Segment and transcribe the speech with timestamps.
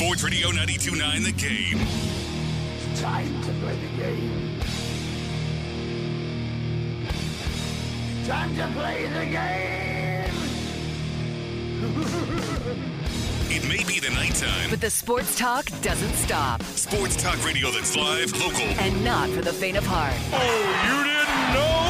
[0.00, 1.78] Sports Radio 92.9 The Game.
[2.96, 4.58] Time to play the game.
[8.24, 10.30] Time to play the game.
[13.52, 14.70] It may be the nighttime.
[14.70, 16.62] But the sports talk doesn't stop.
[16.62, 18.60] Sports talk radio that's live, local.
[18.60, 20.14] And not for the faint of heart.
[20.32, 20.38] Oh,
[20.86, 21.89] you didn't know?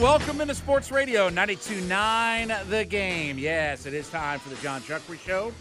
[0.00, 3.38] Welcome into Sports Radio 92.9 The Game.
[3.38, 5.54] Yes, it is time for the John Chuckery Show.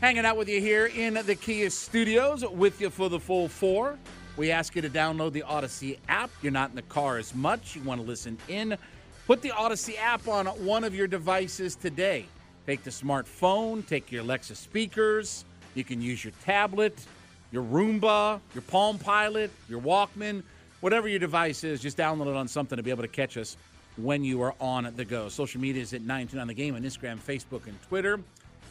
[0.00, 3.98] Hanging out with you here in the Kia studios with you for the full four.
[4.38, 6.30] We ask you to download the Audacy app.
[6.40, 7.76] You're not in the car as much.
[7.76, 8.78] You want to listen in.
[9.26, 12.24] Put the Audacy app on one of your devices today.
[12.66, 15.44] Take the smartphone, take your Alexa speakers.
[15.74, 17.04] You can use your tablet,
[17.52, 20.42] your Roomba, your Palm Pilot, your Walkman
[20.80, 23.56] whatever your device is, just download it on something to be able to catch us
[23.96, 25.28] when you are on the go.
[25.28, 28.20] Social media is at 929 The Game on Instagram, Facebook, and Twitter.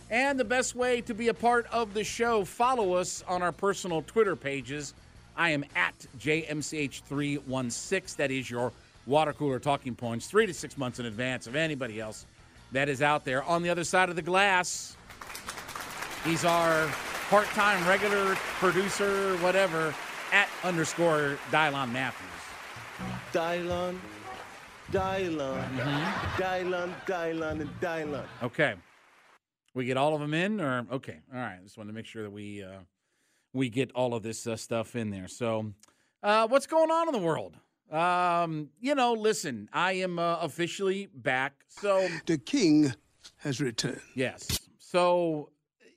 [0.09, 3.51] And the best way to be a part of the show, follow us on our
[3.51, 4.93] personal Twitter pages.
[5.35, 8.15] I am at JMCH316.
[8.15, 8.71] That is your
[9.05, 12.25] water cooler talking points, three to six months in advance of anybody else
[12.71, 13.43] that is out there.
[13.43, 14.95] On the other side of the glass,
[16.23, 16.89] he's our
[17.29, 19.93] part time regular producer, whatever,
[20.31, 22.27] at underscore Dylon Matthews.
[23.31, 23.97] Dylon,
[24.91, 25.67] Dylon,
[26.37, 28.25] Dylon, Dylon, and Dylon.
[28.43, 28.75] Okay.
[29.73, 31.59] We get all of them in, or okay, all right.
[31.63, 32.79] Just wanted to make sure that we uh,
[33.53, 35.27] we get all of this uh, stuff in there.
[35.27, 35.73] So,
[36.23, 37.55] uh, what's going on in the world?
[37.91, 41.53] Um, you know, listen, I am uh, officially back.
[41.67, 42.91] So, The king
[43.37, 44.01] has returned.
[44.15, 44.47] yes.
[44.79, 45.51] So,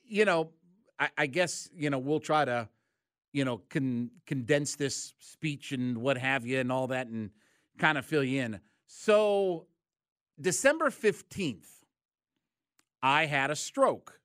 [0.07, 0.51] you know,
[0.99, 2.69] I, I guess you know we'll try to,
[3.33, 7.31] you know, can condense this speech and what have you and all that, and
[7.77, 8.59] kind of fill you in.
[8.87, 9.67] So,
[10.39, 11.69] December fifteenth.
[13.03, 14.19] I had a stroke.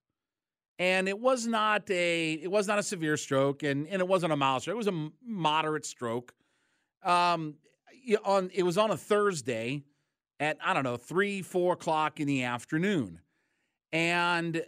[0.78, 4.34] And it was not a it was not a severe stroke and, and it wasn't
[4.34, 4.74] a mild stroke.
[4.74, 6.34] It was a moderate stroke.
[7.02, 7.54] Um
[8.22, 9.82] on it was on a Thursday
[10.38, 13.20] at I don't know, three, four o'clock in the afternoon.
[13.92, 14.62] And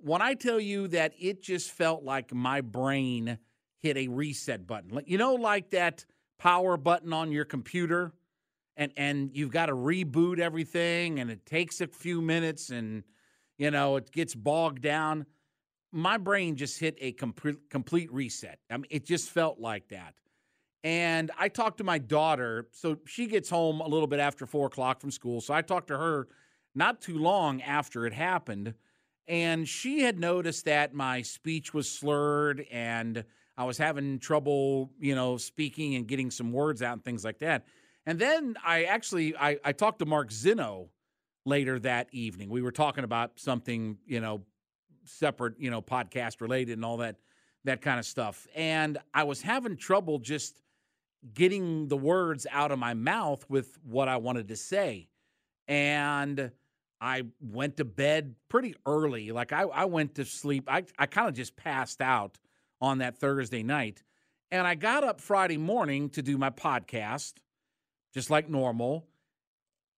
[0.00, 3.38] when I tell you that it just felt like my brain
[3.82, 5.00] hit a reset button.
[5.06, 6.04] You know, like that
[6.38, 8.12] power button on your computer
[8.76, 13.04] and and you've got to reboot everything and it takes a few minutes and
[13.58, 15.26] you know it gets bogged down.
[15.92, 18.58] My brain just hit a complete complete reset.
[18.70, 20.14] I mean it just felt like that.
[20.84, 24.66] And i talked to my daughter so she gets home a little bit after four
[24.66, 26.26] o'clock from school so i talked to her
[26.74, 28.74] not too long after it happened
[29.28, 33.24] and she had noticed that my speech was slurred and
[33.62, 37.38] i was having trouble you know speaking and getting some words out and things like
[37.38, 37.64] that
[38.06, 40.88] and then I actually I, I talked to Mark Zino
[41.44, 42.48] later that evening.
[42.50, 44.42] We were talking about something, you know,
[45.04, 47.16] separate, you know, podcast related and all that
[47.64, 48.46] that kind of stuff.
[48.56, 50.60] And I was having trouble just
[51.32, 55.08] getting the words out of my mouth with what I wanted to say.
[55.68, 56.50] And
[57.00, 59.30] I went to bed pretty early.
[59.30, 60.64] Like I, I went to sleep.
[60.66, 62.36] I, I kind of just passed out
[62.82, 64.02] on that Thursday night.
[64.50, 67.34] And I got up Friday morning to do my podcast
[68.12, 69.06] just like normal.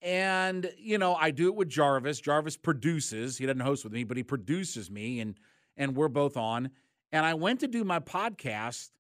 [0.01, 2.21] And, you know, I do it with Jarvis.
[2.21, 3.39] Jarvis produces.
[3.39, 5.35] He doesn't host with me, but he produces me and
[5.77, 6.71] and we're both on.
[7.11, 8.91] And I went to do my podcast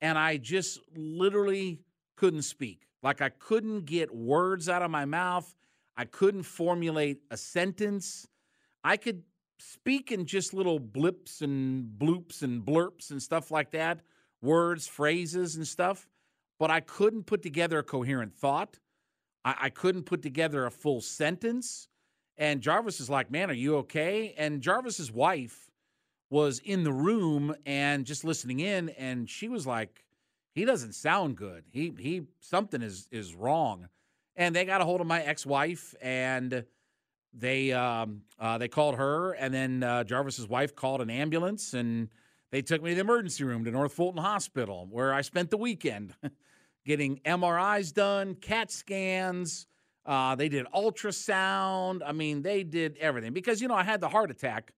[0.00, 1.82] and I just literally
[2.16, 2.88] couldn't speak.
[3.02, 5.54] Like I couldn't get words out of my mouth.
[5.96, 8.26] I couldn't formulate a sentence.
[8.82, 9.22] I could
[9.58, 14.00] speak in just little blips and bloops and blurps and stuff like that,
[14.42, 16.06] words, phrases, and stuff,
[16.58, 18.78] but I couldn't put together a coherent thought.
[19.44, 21.88] I, I couldn't put together a full sentence.
[22.38, 25.70] And Jarvis is like, "Man, are you okay?" And Jarvis's wife
[26.28, 30.04] was in the room and just listening in, and she was like,
[30.54, 31.64] "He doesn't sound good.
[31.70, 33.88] He he something is is wrong."
[34.38, 36.66] And they got a hold of my ex-wife, and
[37.38, 42.08] they um, uh, they called her, and then uh, Jarvis's wife called an ambulance, and
[42.50, 45.56] they took me to the emergency room to North Fulton Hospital, where I spent the
[45.56, 46.14] weekend
[46.86, 49.66] getting MRIs done, CAT scans.
[50.06, 52.00] Uh, they did ultrasound.
[52.06, 54.72] I mean, they did everything because you know I had the heart attack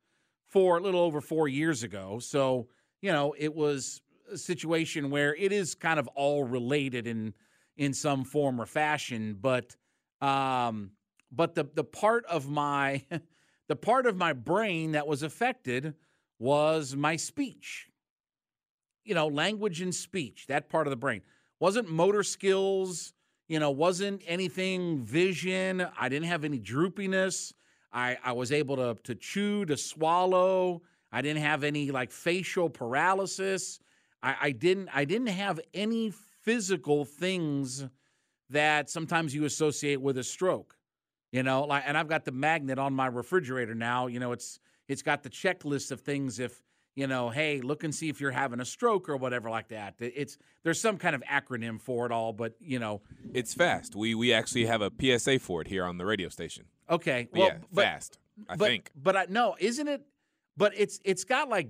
[0.49, 2.69] for a little over four years ago, so
[3.03, 4.01] you know it was
[4.33, 7.35] a situation where it is kind of all related in
[7.77, 9.77] in some form or fashion, but
[10.21, 10.91] um,
[11.31, 13.05] but the the part of my
[13.69, 15.95] the part of my brain that was affected
[16.39, 17.89] was my speech.
[19.05, 21.23] You know, language and speech, that part of the brain.
[21.61, 23.15] Wasn't motor skills,
[23.49, 25.87] you know, wasn't anything vision.
[25.99, 27.53] I didn't have any droopiness.
[27.91, 30.83] I, I was able to, to chew, to swallow.
[31.11, 33.81] I didn't have any like facial paralysis.
[34.23, 37.87] I, I didn't I didn't have any physical things
[38.51, 40.78] that sometimes you associate with a stroke.
[41.33, 44.07] You know, like and I've got the magnet on my refrigerator now.
[44.07, 44.59] You know, it's
[44.89, 46.63] it's got the checklist of things if
[46.99, 49.95] you know, hey, look and see if you're having a stroke or whatever like that.
[50.01, 53.03] It's there's some kind of acronym for it all, but you know,
[53.33, 53.95] it's fast.
[53.95, 56.65] We we actually have a PSA for it here on the radio station.
[56.91, 58.19] Okay, well, yeah, but, fast.
[58.49, 60.03] I but, think, but I no, isn't it?
[60.57, 61.69] But it's it's got like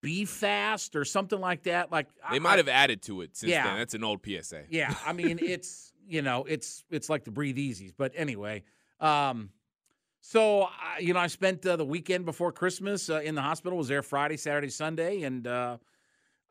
[0.00, 1.92] be fast or something like that.
[1.92, 3.76] Like they might have added to it since yeah, then.
[3.76, 4.64] That's an old PSA.
[4.70, 7.92] Yeah, I mean it's you know it's it's like the breathe easies.
[7.96, 8.64] But anyway,
[9.00, 9.50] um,
[10.20, 10.68] so,
[11.00, 13.78] you know, I spent uh, the weekend before Christmas uh, in the hospital.
[13.78, 15.78] Was there Friday, Saturday, Sunday, and uh,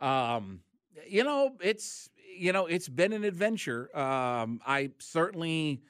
[0.02, 0.62] um,
[1.08, 3.96] you know, it's you know, it's been an adventure.
[3.98, 5.82] Um, I certainly,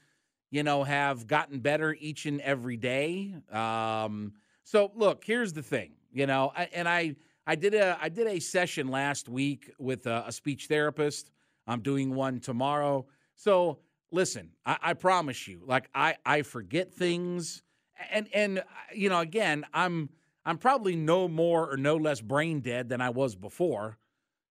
[0.52, 3.36] you know, have gotten better each and every day.
[3.52, 4.34] Um,
[4.64, 7.16] so, look, here's the thing, you know, I, and I
[7.48, 11.32] I did a I did a session last week with a, a speech therapist.
[11.66, 13.06] I'm doing one tomorrow.
[13.40, 13.80] So,
[14.12, 17.64] listen, I, I promise you, like I I forget things
[18.12, 18.64] and and uh,
[18.94, 20.10] you know, again, I'm
[20.46, 23.98] I'm probably no more or no less brain dead than I was before.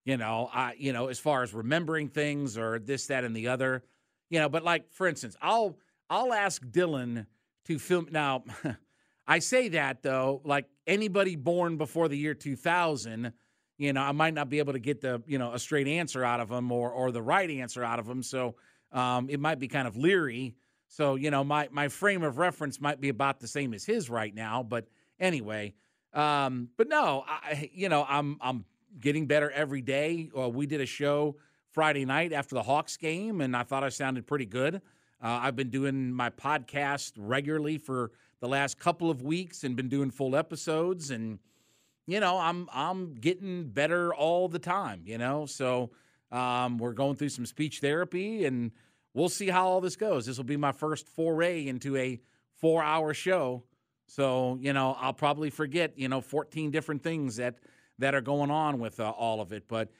[0.06, 3.48] You know, I you know, as far as remembering things or this, that, and the
[3.48, 3.82] other.
[4.30, 5.76] You know, but like for instance, I'll
[6.08, 7.26] I'll ask Dylan
[7.66, 8.44] to film now.
[9.26, 13.34] I say that though, like anybody born before the year 2000,
[13.76, 16.24] you know, I might not be able to get the you know a straight answer
[16.24, 18.22] out of them or or the right answer out of them.
[18.22, 18.56] So
[18.92, 20.54] um, it might be kind of leery
[20.88, 24.10] so, you know, my my frame of reference might be about the same as his
[24.10, 24.88] right now, but
[25.20, 25.74] anyway,
[26.14, 28.64] um, but no, I you know, I'm I'm
[28.98, 30.30] getting better every day.
[30.36, 31.36] Uh, we did a show
[31.70, 34.76] Friday night after the Hawks game and I thought I sounded pretty good.
[35.22, 39.88] Uh, I've been doing my podcast regularly for the last couple of weeks and been
[39.88, 41.38] doing full episodes and
[42.06, 45.44] you know, I'm I'm getting better all the time, you know.
[45.44, 45.90] So,
[46.30, 48.72] um, we're going through some speech therapy and
[49.14, 50.26] we'll see how all this goes.
[50.26, 52.20] This will be my first foray into a
[52.56, 53.64] four hour show.
[54.06, 57.56] So, you know, I'll probably forget, you know, 14 different things that,
[57.98, 59.64] that are going on with uh, all of it.
[59.68, 59.90] But,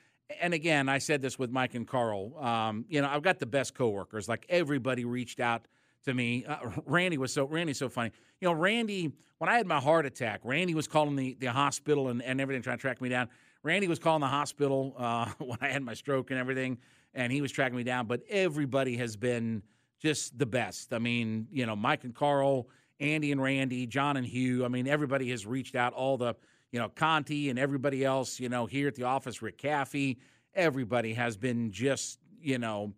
[0.41, 2.39] and again, I said this with Mike and Carl.
[2.39, 4.29] Um, you know, I've got the best coworkers.
[4.29, 5.67] Like everybody reached out
[6.05, 6.45] to me.
[6.47, 8.13] Uh, Randy was so Randy's so funny.
[8.41, 12.09] You know, Randy, when I had my heart attack, Randy was calling the, the hospital
[12.09, 13.29] and, and everything, trying to track me down.
[13.63, 16.79] Randy was calling the hospital uh, when I had my stroke and everything
[17.15, 18.07] and he was tracking me down.
[18.07, 19.63] But everybody has been
[20.01, 20.93] just the best.
[20.93, 22.69] I mean, you know, Mike and Carl,
[23.01, 24.65] Andy and Randy, John and Hugh.
[24.65, 25.93] I mean, everybody has reached out.
[25.93, 26.35] All the,
[26.73, 28.39] you know, Conti and everybody else.
[28.39, 30.19] You know, here at the office, Rick Caffey.
[30.55, 32.95] Everybody has been just, you know,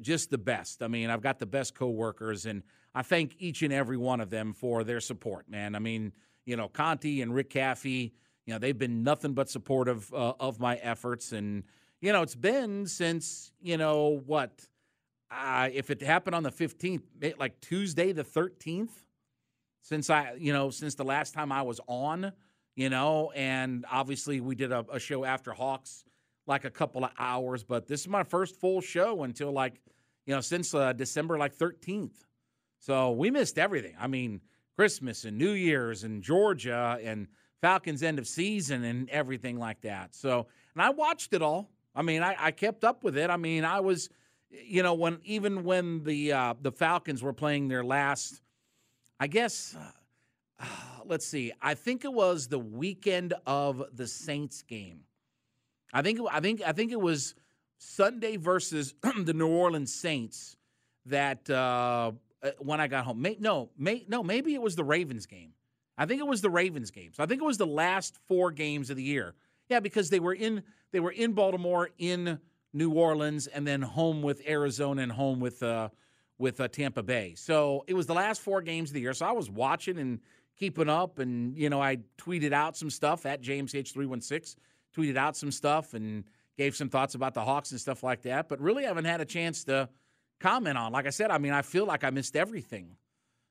[0.00, 0.82] just the best.
[0.82, 2.62] I mean, I've got the best coworkers, and
[2.94, 5.48] I thank each and every one of them for their support.
[5.48, 6.12] Man, I mean,
[6.44, 8.12] you know, Conti and Rick Caffey.
[8.46, 11.64] You know, they've been nothing but supportive uh, of my efforts and
[12.00, 14.66] you know, it's been since, you know, what?
[15.30, 17.02] Uh, if it happened on the 15th,
[17.38, 18.90] like Tuesday the 13th,
[19.82, 22.32] since I, you know, since the last time I was on,
[22.74, 26.04] you know, and obviously we did a, a show after Hawks
[26.46, 29.80] like a couple of hours, but this is my first full show until like,
[30.26, 32.14] you know, since uh, December like 13th.
[32.78, 33.94] So we missed everything.
[33.98, 34.42] I mean,
[34.76, 37.26] Christmas and New Year's and Georgia and
[37.60, 40.14] Falcons end of season and everything like that.
[40.14, 41.70] So, and I watched it all.
[41.94, 43.30] I mean, I, I kept up with it.
[43.30, 44.10] I mean, I was,
[44.50, 48.42] you know, when even when the uh, the Falcons were playing their last,
[49.18, 49.76] I guess,
[50.60, 50.66] uh,
[51.06, 55.00] let's see, I think it was the weekend of the Saints game.
[55.92, 57.34] I think I think I think it was
[57.78, 58.94] Sunday versus
[59.24, 60.56] the New Orleans Saints
[61.06, 63.22] that uh, uh, when I got home.
[63.22, 65.52] May, no, may, no, maybe it was the Ravens game.
[65.98, 67.12] I think it was the Ravens game.
[67.14, 69.34] So I think it was the last four games of the year.
[69.68, 70.62] Yeah, because they were in
[70.92, 72.38] they were in Baltimore, in
[72.72, 75.88] New Orleans, and then home with Arizona and home with uh,
[76.38, 77.34] with uh, Tampa Bay.
[77.36, 79.14] So it was the last four games of the year.
[79.14, 80.20] So I was watching and
[80.58, 84.20] keeping up, and you know I tweeted out some stuff at James H three one
[84.20, 84.56] six.
[84.96, 86.24] Tweeted out some stuff and
[86.56, 88.48] gave some thoughts about the Hawks and stuff like that.
[88.48, 89.88] But really, I haven't had a chance to
[90.40, 90.92] comment on.
[90.92, 92.96] Like I said, I mean, I feel like I missed everything.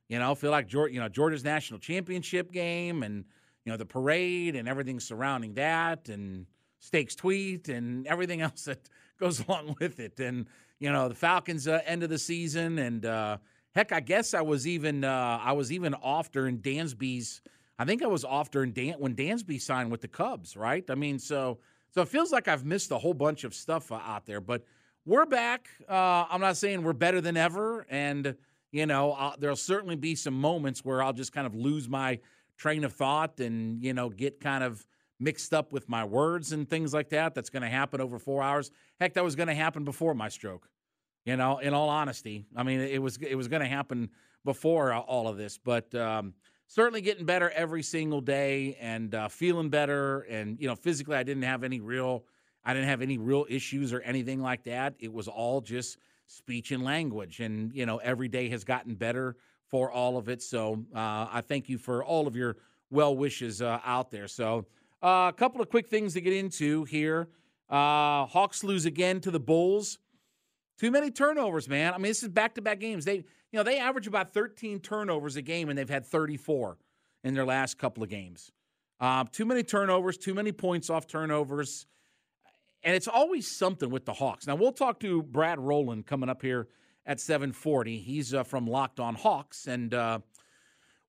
[0.07, 3.25] You know, feel like Georgia, you know Georgia's national championship game and
[3.65, 6.45] you know the parade and everything surrounding that and
[6.79, 10.19] Stakes tweet and everything else that goes along with it.
[10.19, 10.45] And
[10.79, 13.37] you know the Falcons uh, end of the season and uh,
[13.75, 17.41] heck, I guess I was even uh, I was even off during Dansby's.
[17.77, 20.83] I think I was off during Dan when Dansby signed with the Cubs, right?
[20.89, 21.59] I mean, so
[21.91, 24.63] so it feels like I've missed a whole bunch of stuff uh, out there, but
[25.05, 25.67] we're back.
[25.87, 28.35] Uh, I'm not saying we're better than ever, and
[28.75, 32.19] you know I'll, there'll certainly be some moments where I'll just kind of lose my
[32.57, 34.85] train of thought and you know get kind of
[35.17, 37.33] mixed up with my words and things like that.
[37.33, 38.71] That's going to happen over four hours.
[38.99, 40.67] Heck, that was going to happen before my stroke.
[41.23, 44.09] You know, in all honesty, I mean, it was it was going to happen
[44.43, 46.33] before all of this, but um,
[46.67, 50.21] certainly getting better every single day and uh, feeling better.
[50.21, 52.25] And you know, physically, I didn't have any real,
[52.65, 54.95] I didn't have any real issues or anything like that.
[54.99, 59.35] It was all just speech and language, and you know, every day has gotten better
[59.67, 60.41] for all of it.
[60.41, 62.57] So uh, I thank you for all of your
[62.89, 64.27] well wishes uh, out there.
[64.27, 64.65] So
[65.03, 67.27] uh, a couple of quick things to get into here.
[67.69, 69.97] Uh, Hawks lose again to the Bulls.
[70.77, 71.93] Too many turnovers, man.
[71.93, 73.05] I mean, this is back-to-back games.
[73.05, 76.77] They, you know, they average about 13 turnovers a game, and they've had 34
[77.23, 78.51] in their last couple of games.
[78.99, 81.85] Uh, too many turnovers, too many points off turnovers,
[82.85, 84.45] and it's always something with the Hawks.
[84.47, 86.69] Now we'll talk to Brad Rowland coming up here
[87.05, 88.01] at 7:40.
[88.01, 90.19] He's uh, from Locked On Hawks, and uh,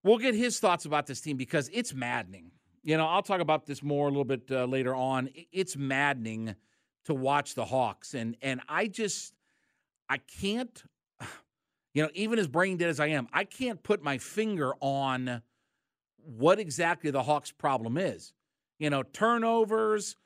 [0.02, 2.50] we'll get his thoughts about this team because it's maddening.
[2.82, 5.28] You know, I'll talk about this more a little bit uh, later on.
[5.52, 6.54] It's maddening
[7.04, 9.34] to watch the Hawks, and and I just
[10.08, 10.82] I can't,
[11.94, 15.42] you know, even as brain dead as I am, I can't put my finger on
[16.16, 18.32] what exactly the Hawks' problem is.
[18.78, 20.16] You know, turnovers.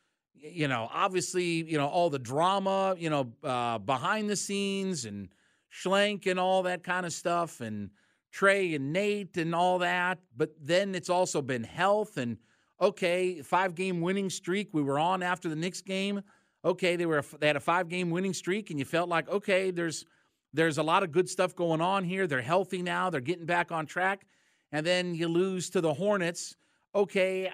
[0.43, 2.95] You know, obviously, you know all the drama.
[2.99, 5.29] You know, uh, behind the scenes and
[5.73, 7.91] Schlenk and all that kind of stuff, and
[8.31, 10.19] Trey and Nate and all that.
[10.37, 12.39] But then it's also been health and
[12.81, 16.23] okay, five game winning streak we were on after the Knicks game.
[16.65, 19.71] Okay, they were they had a five game winning streak, and you felt like okay,
[19.71, 20.05] there's
[20.53, 22.27] there's a lot of good stuff going on here.
[22.27, 23.11] They're healthy now.
[23.11, 24.27] They're getting back on track,
[24.73, 26.57] and then you lose to the Hornets.
[26.95, 27.51] Okay,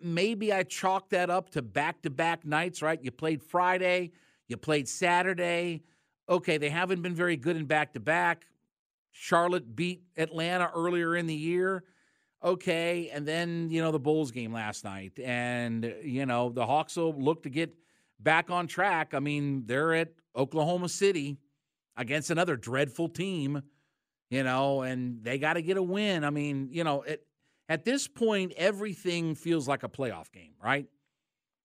[0.00, 2.82] maybe I chalk that up to back to back nights.
[2.82, 4.12] Right, you played Friday,
[4.46, 5.82] you played Saturday.
[6.28, 8.46] Okay, they haven't been very good in back to back.
[9.10, 11.84] Charlotte beat Atlanta earlier in the year.
[12.44, 16.96] Okay, and then you know the Bulls game last night, and you know the Hawks
[16.96, 17.74] will look to get
[18.20, 19.12] back on track.
[19.12, 21.38] I mean, they're at Oklahoma City
[21.96, 23.62] against another dreadful team,
[24.30, 26.24] you know, and they got to get a win.
[26.24, 27.20] I mean, you know, at
[27.68, 30.86] at this point, everything feels like a playoff game, right?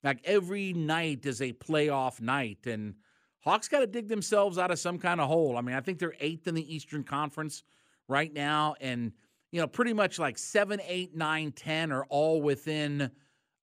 [0.03, 2.95] Like every night is a playoff night, and
[3.39, 5.57] Hawks got to dig themselves out of some kind of hole.
[5.57, 7.63] I mean, I think they're eighth in the Eastern Conference
[8.07, 9.13] right now, and
[9.53, 13.11] you know, pretty much like seven, eight, nine, ten are all within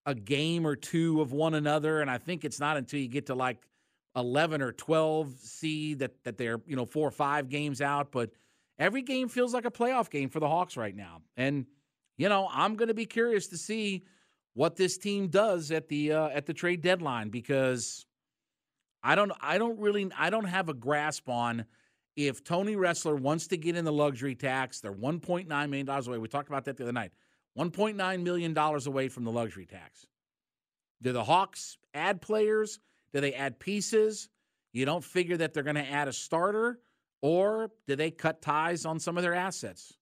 [0.06, 2.00] a game or two of one another.
[2.00, 3.58] And I think it's not until you get to like
[4.16, 8.12] 11 or 12 seed that, that they're, you know, four or five games out.
[8.12, 8.30] But
[8.78, 11.22] every game feels like a playoff game for the Hawks right now.
[11.36, 11.66] And,
[12.20, 14.04] you know, I'm going to be curious to see
[14.52, 18.04] what this team does at the uh, at the trade deadline because
[19.02, 21.64] I don't I don't really I don't have a grasp on
[22.16, 26.18] if Tony Ressler wants to get in the luxury tax, they're $1.9 million away.
[26.18, 27.12] We talked about that the other night.
[27.58, 30.06] $1.9 million away from the luxury tax.
[31.00, 32.80] Do the Hawks add players?
[33.14, 34.28] Do they add pieces?
[34.74, 36.80] You don't figure that they're going to add a starter,
[37.22, 39.94] or do they cut ties on some of their assets?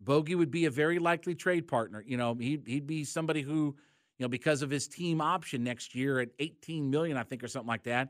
[0.00, 2.02] Bogey would be a very likely trade partner.
[2.06, 3.76] You know, he'd, he'd be somebody who,
[4.18, 7.48] you know, because of his team option next year at 18 million, I think, or
[7.48, 8.08] something like that,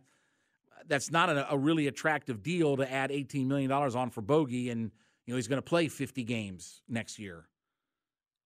[0.86, 4.70] that's not a, a really attractive deal to add $18 million on for Bogey.
[4.70, 4.90] And,
[5.26, 7.46] you know, he's going to play 50 games next year.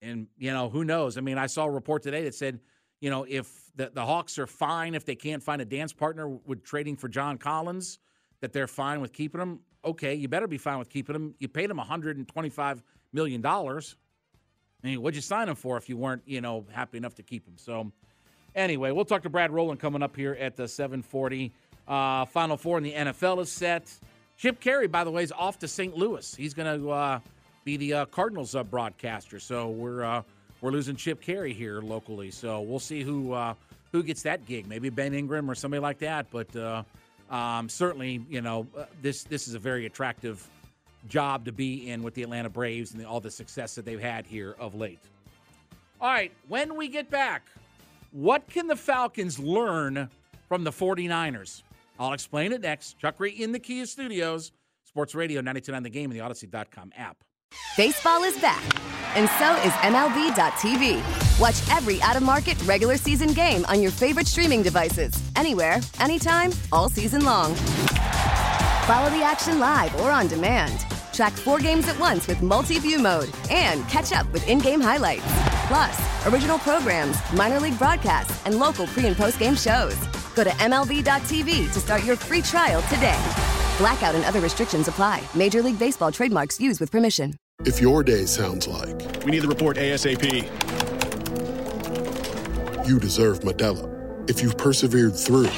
[0.02, 1.16] And, you know, who knows?
[1.16, 2.60] I mean, I saw a report today that said,
[3.00, 6.28] you know, if the, the Hawks are fine if they can't find a dance partner
[6.28, 7.98] with trading for John Collins,
[8.40, 9.60] that they're fine with keeping him.
[9.84, 11.34] Okay, you better be fine with keeping him.
[11.38, 12.82] You paid him $125
[13.14, 13.40] million.
[13.40, 13.96] dollars.
[14.82, 17.22] I mean, what'd you sign him for if you weren't, you know, happy enough to
[17.22, 17.54] keep him?
[17.56, 17.90] So,
[18.54, 21.52] anyway, we'll talk to Brad Rowland coming up here at the 740.
[21.88, 23.90] Uh, Final Four in the NFL is set.
[24.36, 25.96] Chip Caray, by the way, is off to St.
[25.96, 26.34] Louis.
[26.34, 27.20] He's going to uh,
[27.64, 29.38] be the uh, Cardinals uh, broadcaster.
[29.38, 30.22] So we're uh,
[30.60, 32.30] we're losing Chip Caray here locally.
[32.30, 33.54] So we'll see who uh,
[33.92, 34.66] who gets that gig.
[34.66, 36.26] Maybe Ben Ingram or somebody like that.
[36.30, 36.54] But
[37.30, 38.66] um, certainly, you know,
[39.00, 40.46] this this is a very attractive
[41.08, 44.00] job to be in with the Atlanta Braves and the, all the success that they've
[44.00, 45.00] had here of late.
[46.00, 47.42] All right, when we get back,
[48.12, 50.08] what can the Falcons learn
[50.48, 51.62] from the 49ers?
[51.98, 52.98] I'll explain it next.
[52.98, 54.52] Chuck Reed in the Kia Studios,
[54.84, 57.16] Sports Radio 929 The Game and the Audacy.com app.
[57.76, 58.62] Baseball is back,
[59.16, 61.00] and so is MLB.tv.
[61.40, 66.50] Watch every out of market regular season game on your favorite streaming devices, anywhere, anytime,
[66.72, 67.54] all season long.
[68.86, 70.84] Follow the action live or on demand.
[71.14, 74.80] Track four games at once with multi view mode and catch up with in game
[74.80, 75.22] highlights.
[75.68, 79.96] Plus, original programs, minor league broadcasts, and local pre and post game shows.
[80.34, 83.18] Go to MLB.tv to start your free trial today.
[83.78, 85.22] Blackout and other restrictions apply.
[85.34, 87.34] Major League Baseball trademarks used with permission.
[87.64, 90.24] If your day sounds like we need the report ASAP,
[92.88, 93.88] you deserve Modelo.
[94.28, 95.48] If you've persevered through,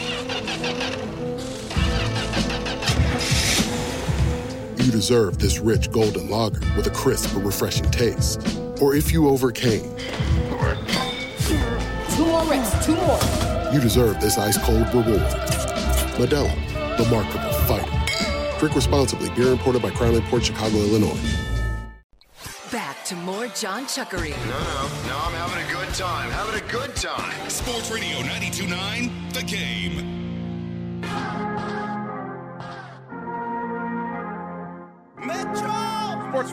[4.86, 8.40] you deserve this rich golden lager with a crisp but refreshing taste.
[8.80, 9.82] Or if you overcame.
[12.14, 13.18] Two more reps, two more.
[13.72, 15.20] You deserve this ice cold reward.
[16.16, 16.54] Modelo,
[16.96, 18.58] the mark of a fighter.
[18.60, 19.28] Drink responsibly.
[19.30, 21.18] Beer imported by Crown Port Chicago, Illinois.
[22.70, 24.30] Back to more John Chuckery.
[24.30, 26.30] No, no, no, I'm having a good time.
[26.30, 27.50] Having a good time.
[27.50, 30.05] Sports Radio 929, The Game.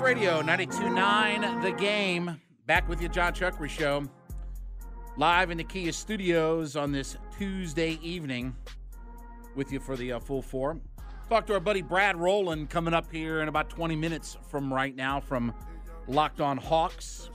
[0.03, 2.41] Radio 929, The Game.
[2.65, 4.03] Back with you, John Chuckery Show.
[5.15, 8.53] Live in the Kia studios on this Tuesday evening
[9.55, 10.77] with you for the uh, full four.
[11.29, 14.93] Talk to our buddy Brad Rowland coming up here in about 20 minutes from right
[14.93, 15.53] now from
[16.09, 17.29] Locked On Hawks.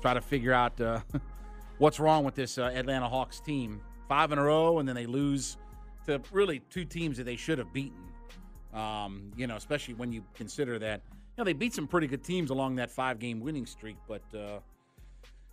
[0.00, 1.00] Try to figure out uh,
[1.76, 3.82] what's wrong with this uh, Atlanta Hawks team.
[4.08, 5.58] Five in a row, and then they lose
[6.06, 8.08] to really two teams that they should have beaten.
[8.72, 11.02] Um, you know, especially when you consider that
[11.38, 14.58] know they beat some pretty good teams along that five-game winning streak, but uh,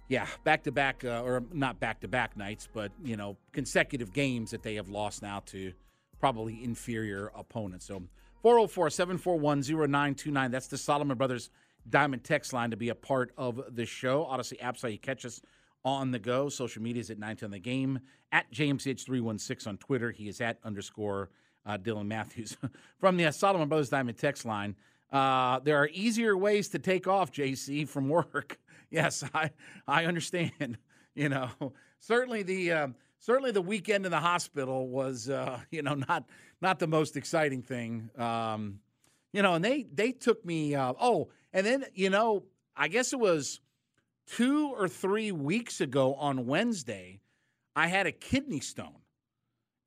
[0.08, 4.90] yeah, back-to-back uh, or not back-to-back nights, but you know, consecutive games that they have
[4.90, 5.72] lost now to
[6.20, 7.86] probably inferior opponents.
[7.86, 8.04] So
[8.44, 10.52] 404-741-0929.
[10.52, 11.50] That's the Solomon Brothers
[11.90, 14.26] Diamond text line to be a part of the show.
[14.26, 15.42] Audacy apps how you catch us
[15.86, 16.50] on the go.
[16.50, 18.00] Social media is at nine 910 the game.
[18.32, 20.12] At JMCH316 on Twitter.
[20.12, 21.30] He is at underscore
[21.66, 22.58] uh, Dylan Matthews.
[23.00, 24.76] from the uh, Solomon Brothers Diamond text line,
[25.12, 28.60] uh, there are easier ways to take off, JC, from work.
[28.90, 29.52] yes, I,
[29.88, 30.78] I understand.
[31.16, 31.50] You know,
[32.00, 36.24] certainly the uh, certainly the weekend in the hospital was uh, you know not
[36.62, 38.10] not the most exciting thing.
[38.18, 38.80] Um,
[39.34, 40.76] you know, and they they took me.
[40.76, 42.44] Uh, oh, and then you know,
[42.78, 43.60] I guess it was
[44.28, 47.20] two or three weeks ago on Wednesday,
[47.76, 48.96] I had a kidney stone.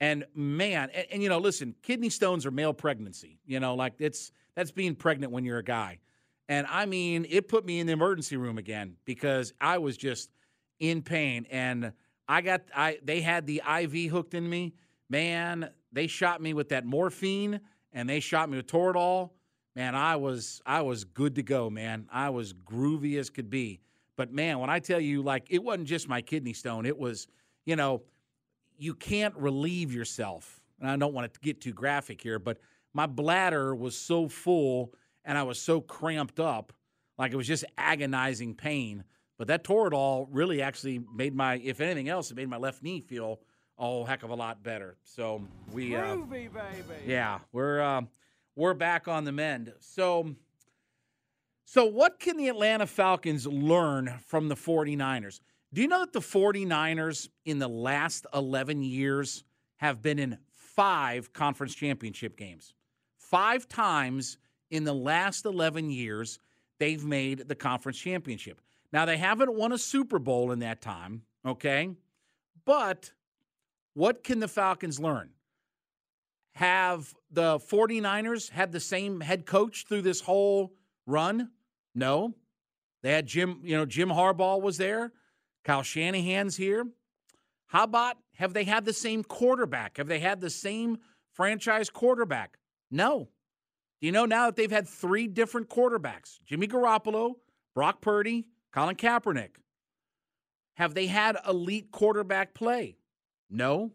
[0.01, 3.39] And man, and, and, you know, listen, kidney stones are male pregnancy.
[3.47, 5.99] You know, like it's that's being pregnant when you're a guy.
[6.49, 10.31] And I mean, it put me in the emergency room again because I was just
[10.81, 11.47] in pain.
[11.51, 11.93] And
[12.29, 14.75] I got I they had the IV hooked in me.
[15.09, 17.61] Man, they shot me with that morphine
[17.93, 19.31] and they shot me with Toradol.
[19.75, 22.07] Man, I was I was good to go, man.
[22.13, 23.81] I was groovy as could be.
[24.17, 27.29] But man, when I tell you, like, it wasn't just my kidney stone, it was,
[27.65, 28.03] you know,
[28.77, 30.61] you can't relieve yourself.
[30.81, 32.59] And I don't want to get too graphic here, but
[32.95, 34.93] my bladder was so full
[35.25, 36.73] and I was so cramped up,
[37.19, 39.05] like it was just agonizing pain.
[39.39, 43.01] But that Toradol really actually made my, if anything else, it made my left knee
[43.01, 43.41] feel
[43.79, 44.97] a whole heck of a lot better.
[45.05, 46.53] So we, uh, Groovy, baby.
[47.07, 48.03] yeah, we're uh,
[48.55, 49.73] we're back on the mend.
[49.81, 50.35] So,
[51.65, 55.41] so what can the Atlanta Falcons learn from the 49ers?
[55.73, 59.43] Do you know that the 49ers in the last 11 years
[59.77, 62.75] have been in five conference championship games?
[63.33, 64.37] Five times
[64.71, 66.39] in the last 11 years,
[66.79, 68.61] they've made the conference championship.
[68.93, 71.89] Now, they haven't won a Super Bowl in that time, okay?
[72.67, 73.11] But
[73.95, 75.31] what can the Falcons learn?
[76.57, 80.75] Have the 49ers had the same head coach through this whole
[81.07, 81.53] run?
[81.95, 82.35] No.
[83.03, 85.11] They had Jim, you know, Jim Harbaugh was there.
[85.65, 86.85] Kyle Shanahan's here.
[87.69, 89.97] How about have they had the same quarterback?
[89.97, 90.99] Have they had the same
[91.33, 92.59] franchise quarterback?
[92.93, 93.31] No.
[94.01, 96.39] Do you know now that they've had three different quarterbacks?
[96.45, 97.35] Jimmy Garoppolo,
[97.75, 99.57] Brock Purdy, Colin Kaepernick.
[100.75, 102.97] Have they had elite quarterback play?
[103.51, 103.93] No.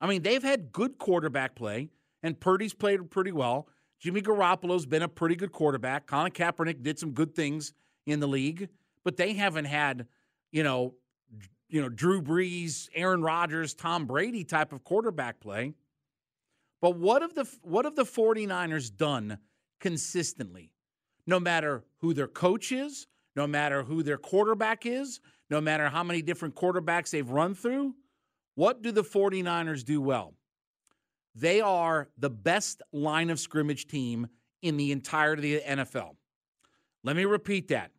[0.00, 1.88] I mean, they've had good quarterback play,
[2.22, 3.68] and Purdy's played pretty well.
[3.98, 6.06] Jimmy Garoppolo's been a pretty good quarterback.
[6.06, 7.72] Colin Kaepernick did some good things
[8.06, 8.68] in the league,
[9.04, 10.06] but they haven't had,
[10.52, 10.94] you know,
[11.68, 15.74] you know, Drew Brees, Aaron Rodgers, Tom Brady type of quarterback play.
[16.80, 19.38] But what have the what have the 49ers done
[19.80, 20.70] consistently?
[21.26, 26.02] No matter who their coach is, no matter who their quarterback is, no matter how
[26.02, 27.94] many different quarterbacks they've run through,
[28.54, 30.34] what do the 49ers do well?
[31.34, 34.26] They are the best line of scrimmage team
[34.62, 36.16] in the entirety of the NFL.
[37.04, 37.92] Let me repeat that.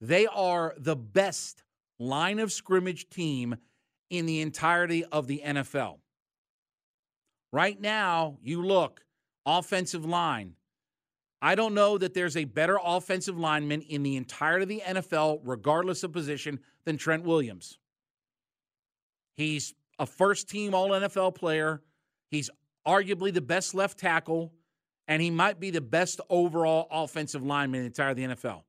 [0.00, 1.62] They are the best
[1.98, 3.56] line of scrimmage team
[4.10, 5.98] in the entirety of the NFL.
[7.54, 9.04] Right now, you look,
[9.46, 10.54] offensive line.
[11.40, 15.38] I don't know that there's a better offensive lineman in the entirety of the NFL,
[15.44, 17.78] regardless of position, than Trent Williams.
[19.36, 21.80] He's a first team All NFL player.
[22.28, 22.50] He's
[22.84, 24.52] arguably the best left tackle,
[25.06, 28.62] and he might be the best overall offensive lineman in the entire of the NFL.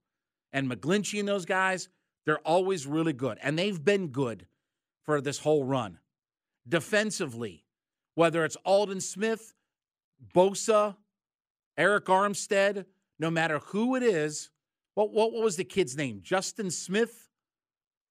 [0.53, 1.89] And McGlinchey and those guys,
[2.27, 4.45] they're always really good, and they've been good
[5.01, 5.97] for this whole run.
[6.69, 7.64] Defensively,
[8.15, 9.53] whether it's Aldon Smith,
[10.33, 10.95] Bosa,
[11.77, 12.85] Arik Armstead,
[13.19, 14.49] no matter who it is,
[14.95, 16.21] what, what, what was the kid's name?
[16.23, 17.29] Justin Smith,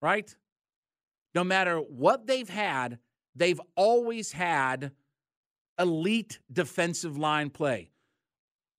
[0.01, 0.35] right?
[1.35, 2.99] No matter what they've had,
[3.35, 4.93] they've always had
[5.79, 7.91] elite defensive line play.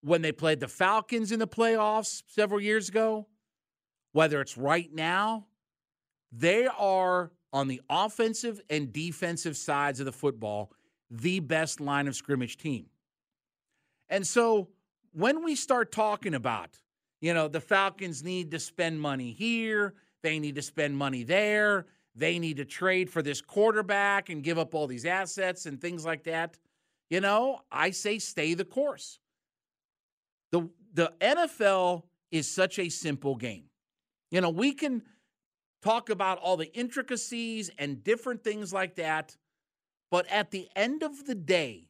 [0.01, 3.27] When they played the Falcons in the playoffs several years ago,
[4.11, 5.47] whether it's right now,
[6.31, 10.71] they are on the offensive and defensive sides of the football
[11.09, 12.87] the best line of scrimmage team.
[14.09, 14.69] And so
[15.13, 16.79] when we start talking about,
[17.21, 21.85] you know, the Falcons need to spend money here, they need to spend money there,
[22.15, 26.05] they need to trade for this quarterback and give up all these assets and things
[26.05, 26.57] like that.
[27.09, 29.19] You know, I say stay the course.
[30.51, 33.65] The the NFL is such a simple game.
[34.31, 35.03] You know, we can
[35.81, 39.35] talk about all the intricacies and different things like that,
[40.15, 41.89] but at the end of the day,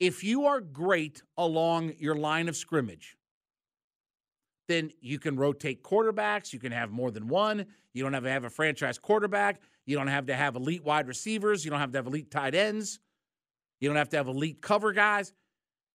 [0.00, 3.16] if you are great along your line of scrimmage,
[4.66, 6.52] then you can rotate quarterbacks.
[6.52, 7.66] You can have more than one.
[7.94, 9.62] You don't have to have a franchise quarterback.
[9.86, 11.64] You don't have to have elite wide receivers.
[11.64, 12.98] You don't have to have elite tight ends.
[13.80, 15.32] You don't have to have elite cover guys.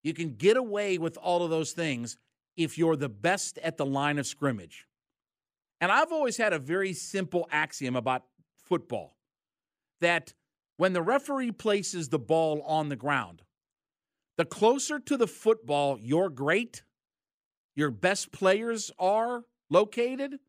[0.02, 2.16] You can get away with all of those things
[2.56, 4.88] if you're the best at the line of scrimmage.
[5.82, 8.24] And I've always had a very simple axiom about
[8.56, 9.18] football
[10.00, 10.34] that
[10.78, 13.42] when the referee places the ball on the ground,
[14.38, 16.84] the closer to the football your great,
[17.76, 20.40] your best players are located,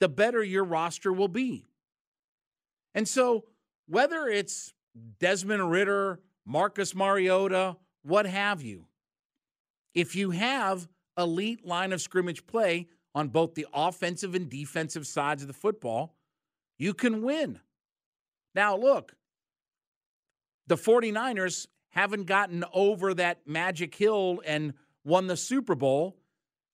[0.00, 1.66] the better your roster will be.
[2.94, 3.44] And so,
[3.86, 4.72] whether it's
[5.18, 8.86] Desmond Ridder, Marcus Mariota, what have you,
[9.94, 15.42] if you have elite line of scrimmage play on both the offensive and defensive sides
[15.42, 16.14] of the football,
[16.78, 17.60] you can win.
[18.54, 19.14] Now, look,
[20.70, 24.72] the 49ers haven't gotten over that magic hill and
[25.04, 26.16] won the Super Bowl.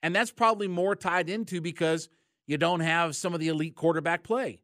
[0.03, 2.11] And that's probably more tied into because
[2.47, 4.61] you don't have some of the elite quarterback play.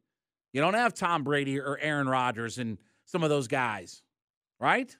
[0.51, 4.03] You don't have Tom Brady or Aaron Rodgers and some of those guys,
[4.59, 4.95] right?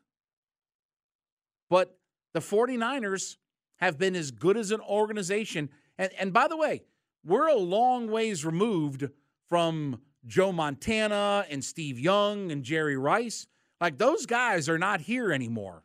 [1.69, 1.95] But
[2.33, 3.37] the 49ers
[3.75, 5.69] have been as good as an organization.
[5.99, 6.85] And, and by the way,
[7.23, 9.07] we're a long ways removed
[9.47, 13.45] from Joe Montana and Steve Young and Jerry Rice.
[13.81, 15.83] Like those guys are not here anymore.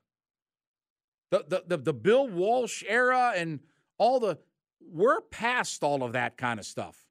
[1.31, 3.61] The, the, the, the Bill Walsh era and
[3.99, 4.39] all the,
[4.81, 7.05] we're past all of that kind of stuff.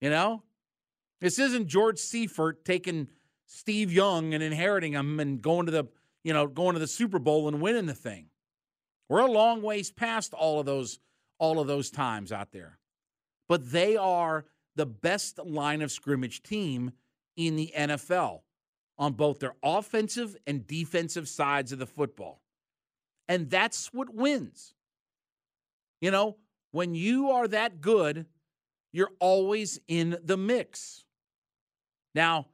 [0.00, 0.42] You know?
[1.20, 3.08] This isn't George Seifert taking
[3.46, 5.84] Steve Young and inheriting him and going to the,
[6.22, 8.26] you know, going to the Super Bowl and winning the thing.
[9.08, 11.00] We're a long ways past all of those
[11.38, 12.78] all of those times out there.
[13.48, 16.92] But they are the best line of scrimmage team
[17.36, 18.40] in the NFL
[18.98, 22.40] on both their offensive and defensive sides of the football.
[23.28, 24.74] And that's what wins.
[26.00, 26.36] You know,
[26.70, 28.26] when you are that good,
[28.92, 31.04] you're always in the mix.
[32.14, 32.46] Now,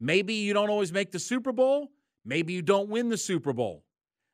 [0.00, 1.90] maybe you don't always make the Super Bowl,
[2.24, 3.84] maybe you don't win the Super Bowl.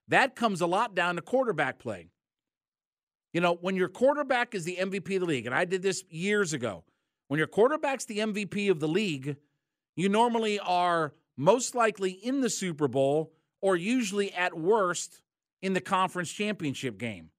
[0.09, 2.09] That comes a lot down to quarterback play.
[3.33, 6.05] You know, when your quarterback is the MVP of the league, and I did this
[6.09, 6.85] years ago,
[7.29, 9.37] when your quarterback's the MVP of the league,
[9.97, 15.23] you normally are most likely in the Super Bowl or usually at worst
[15.63, 17.31] in the conference championship game.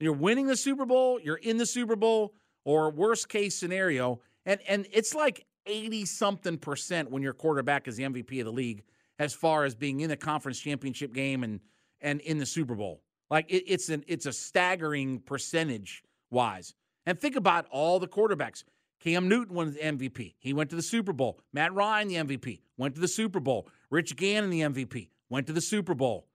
[0.00, 4.60] You're winning the Super Bowl, you're in the Super Bowl, or worst case scenario, and
[4.66, 8.82] and it's like 80 something percent when your quarterback is the MVP of the league
[9.18, 11.60] as far as being in the conference championship game and
[12.00, 13.02] and in the Super Bowl.
[13.30, 16.74] Like it, it's an it's a staggering percentage wise.
[17.06, 18.64] And think about all the quarterbacks.
[19.02, 20.34] Cam Newton won the MVP.
[20.38, 21.40] He went to the Super Bowl.
[21.52, 23.68] Matt Ryan, the MVP, went to the Super Bowl.
[23.90, 26.28] Rich Gannon, the MVP, went to the Super Bowl.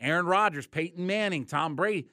[0.00, 2.06] Aaron Rodgers, Peyton Manning, Tom Brady.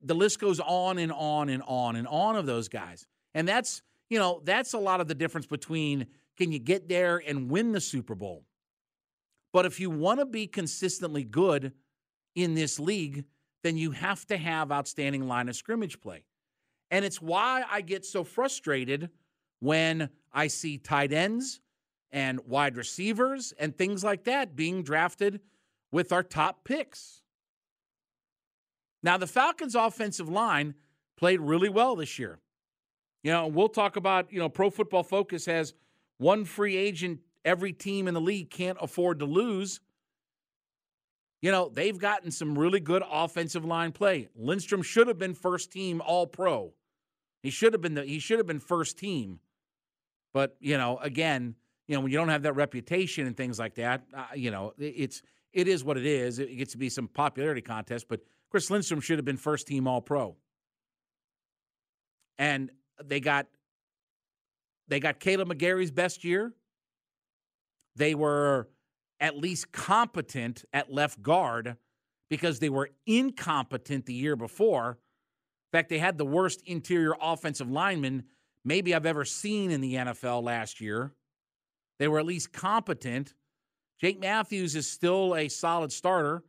[0.00, 3.06] The list goes on and on and on and on of those guys.
[3.34, 7.20] And that's, you know, that's a lot of the difference between can you get there
[7.24, 8.44] and win the Super Bowl?
[9.52, 11.72] But if you want to be consistently good
[12.36, 13.24] in this league,
[13.64, 16.24] then you have to have outstanding line of scrimmage play.
[16.92, 19.10] And it's why I get so frustrated
[19.62, 21.60] when I see tight ends
[22.10, 25.38] and wide receivers and things like that being drafted
[25.92, 27.22] with our top picks.
[29.04, 30.74] Now, the Falcons' offensive line
[31.16, 32.40] played really well this year.
[33.22, 35.74] You know, we'll talk about, you know, Pro Football Focus has
[36.18, 39.78] one free agent every team in the league can't afford to lose.
[41.40, 44.28] You know, they've gotten some really good offensive line play.
[44.34, 46.72] Lindstrom should have been first team all pro.
[47.44, 49.38] He should have been the he should have been first team.
[50.32, 51.54] But, you know, again,
[51.88, 54.72] you know, when you don't have that reputation and things like that, uh, you know,
[54.78, 56.38] it's it is what it is.
[56.38, 59.86] It gets to be some popularity contest, but Chris Lindstrom should have been first team
[59.86, 60.36] all pro.
[62.38, 62.70] And
[63.04, 63.46] they got
[64.88, 66.52] they got Kaleb McGary's best year.
[67.96, 68.68] They were
[69.20, 71.76] at least competent at left guard
[72.28, 74.98] because they were incompetent the year before.
[75.72, 78.24] In fact, they had the worst interior offensive lineman
[78.64, 81.12] maybe I've ever seen in the NFL last year.
[81.98, 83.34] They were at least competent.
[84.00, 86.42] Jake Matthews is still a solid starter.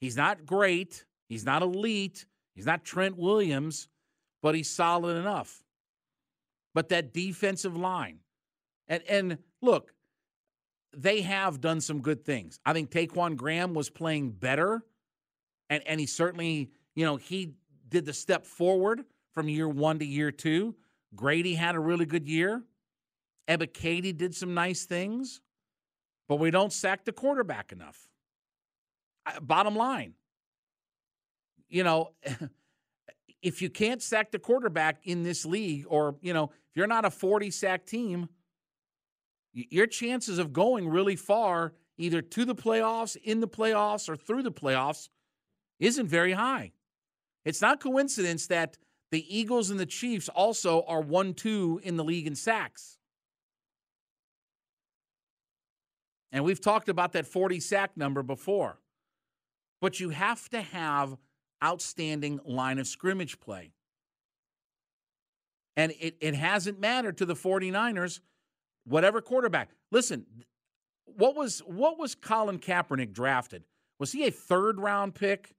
[0.00, 1.04] He's not great.
[1.28, 2.26] He's not elite.
[2.54, 3.88] He's not Trent Williams,
[4.42, 5.62] but he's solid enough.
[6.74, 8.18] But that defensive line,
[8.88, 9.92] and and look,
[10.96, 12.60] they have done some good things.
[12.64, 14.82] I think Ta'Quon Graham was playing better,
[15.70, 17.54] and and he certainly, you know, he
[17.88, 20.74] did the step forward from year one to year two.
[21.14, 22.62] Grady had a really good year.
[23.48, 25.40] Ebiketie did some nice things,
[26.28, 28.08] but we don't sack the quarterback enough.
[29.40, 30.14] Bottom line,
[31.68, 32.12] you know,
[33.42, 37.04] if you can't sack the quarterback in this league, or, you know, if you're not
[37.04, 38.28] a 40 sack team,
[39.52, 44.42] your chances of going really far, either to the playoffs, in the playoffs, or through
[44.42, 45.08] the playoffs,
[45.78, 46.72] isn't very high.
[47.44, 48.78] It's not coincidence that
[49.10, 52.98] the Eagles and the Chiefs also are 1 2 in the league in sacks.
[56.32, 58.78] And we've talked about that 40 sack number before.
[59.80, 61.16] But you have to have
[61.62, 63.70] outstanding line of scrimmage play.
[65.76, 68.20] And it, it hasn't mattered to the 49ers,
[68.84, 69.70] whatever quarterback.
[69.92, 70.26] Listen,
[71.04, 73.64] what was what was Colin Kaepernick drafted?
[73.98, 75.54] Was he a third round pick?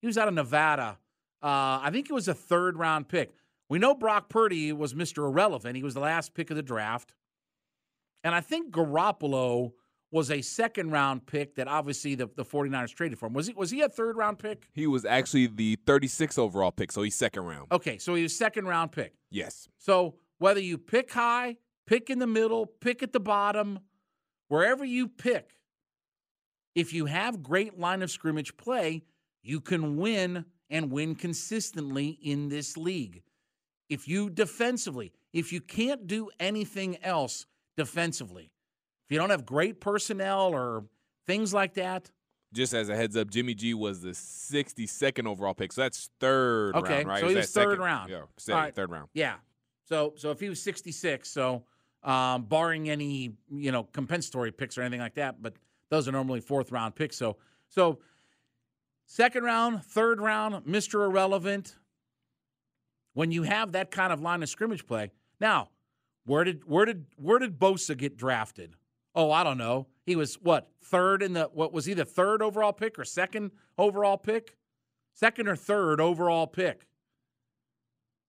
[0.00, 0.98] He was out of Nevada.
[1.42, 3.32] Uh, I think it was a third round pick.
[3.68, 5.24] We know Brock Purdy was Mr.
[5.26, 5.76] Irrelevant.
[5.76, 7.14] He was the last pick of the draft.
[8.22, 9.72] And I think Garoppolo
[10.12, 13.32] was a second round pick that obviously the, the 49ers traded for him.
[13.32, 14.68] Was he was he a third round pick?
[14.74, 17.72] He was actually the 36th overall pick, so he's second round.
[17.72, 19.14] Okay, so he was second round pick.
[19.30, 19.68] Yes.
[19.78, 23.80] So whether you pick high, pick in the middle, pick at the bottom,
[24.48, 25.56] wherever you pick,
[26.74, 29.02] if you have great line of scrimmage play,
[29.42, 33.22] you can win and win consistently in this league.
[33.90, 38.50] If you defensively, if you can't do anything else defensively,
[39.04, 40.84] if you don't have great personnel or
[41.26, 42.10] things like that.
[42.54, 45.72] Just as a heads up, Jimmy G was the 62nd overall pick.
[45.72, 47.20] So that's third okay, round, right?
[47.20, 47.78] So he was third second?
[47.78, 48.10] round.
[48.10, 48.74] Yeah, second, right.
[48.74, 49.08] third round.
[49.12, 49.34] Yeah.
[49.84, 51.64] So so if he was 66, so
[52.02, 55.54] um, barring any, you know, compensatory picks or anything like that, but
[55.90, 57.16] those are normally fourth round picks.
[57.16, 57.36] So
[57.68, 57.98] so
[59.12, 61.04] Second round, third round, Mr.
[61.04, 61.76] Irrelevant.
[63.12, 65.10] When you have that kind of line of scrimmage play.
[65.38, 65.68] Now,
[66.24, 68.74] where did where did where did Bosa get drafted?
[69.14, 69.86] Oh, I don't know.
[70.06, 73.50] He was what, third in the what was he the third overall pick or second
[73.76, 74.56] overall pick?
[75.12, 76.86] Second or third overall pick.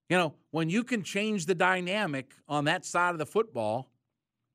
[0.10, 3.90] You know, when you can change the dynamic on that side of the football,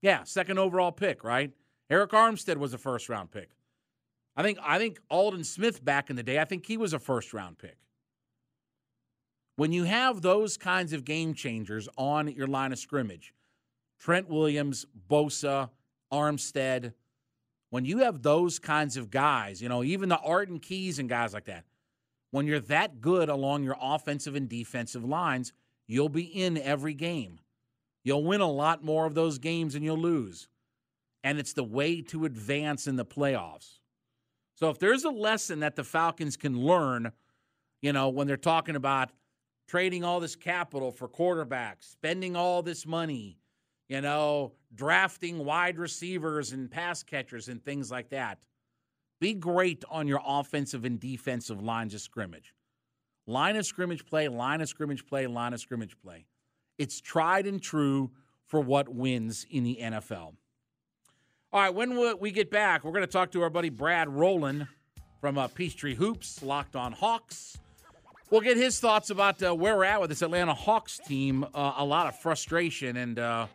[0.03, 1.53] yeah, second overall pick, right?
[1.91, 3.49] Arik Armstead was a first round pick.
[4.39, 7.01] I think I think Aldon Smith back in the day, I think he was a
[7.01, 7.77] first round pick.
[9.57, 13.35] When you have those kinds of game changers on your line of scrimmage,
[13.99, 15.71] Trent Williams, Bosa,
[16.13, 16.93] Armstead,
[17.71, 21.35] when you have those kinds of guys, you know, even the Arden Keys and guys
[21.35, 21.65] like that,
[22.31, 25.53] when you're that good along your offensive and defensive lines,
[25.89, 27.41] you'll be in every game.
[28.05, 30.49] You'll win a lot more of those games than you'll lose.
[31.25, 33.81] And it's the way to advance in the playoffs.
[34.59, 37.13] So if there's a lesson that the Falcons can learn
[37.81, 39.11] You know, when they're talking about
[39.69, 43.39] trading all this capital for quarterbacks, spending all this money,
[43.89, 48.39] you know, drafting wide receivers and pass catchers and things like that.
[49.21, 52.53] Be great on your offensive and defensive lines of scrimmage.
[53.29, 56.27] Line of scrimmage play, line of scrimmage play, line of scrimmage play.
[56.79, 58.11] It's tried and true
[58.47, 60.35] for what wins in the NFL.
[61.51, 64.67] All right, when we get back, we're going to talk to our buddy Brad Rowland
[65.19, 67.57] from uh, Peachtree Hoops, Locked on Hawks.
[68.31, 71.45] We'll get his thoughts about uh, where we're at with this Atlanta Hawks team.
[71.55, 73.47] Uh, a lot of frustration, and uh,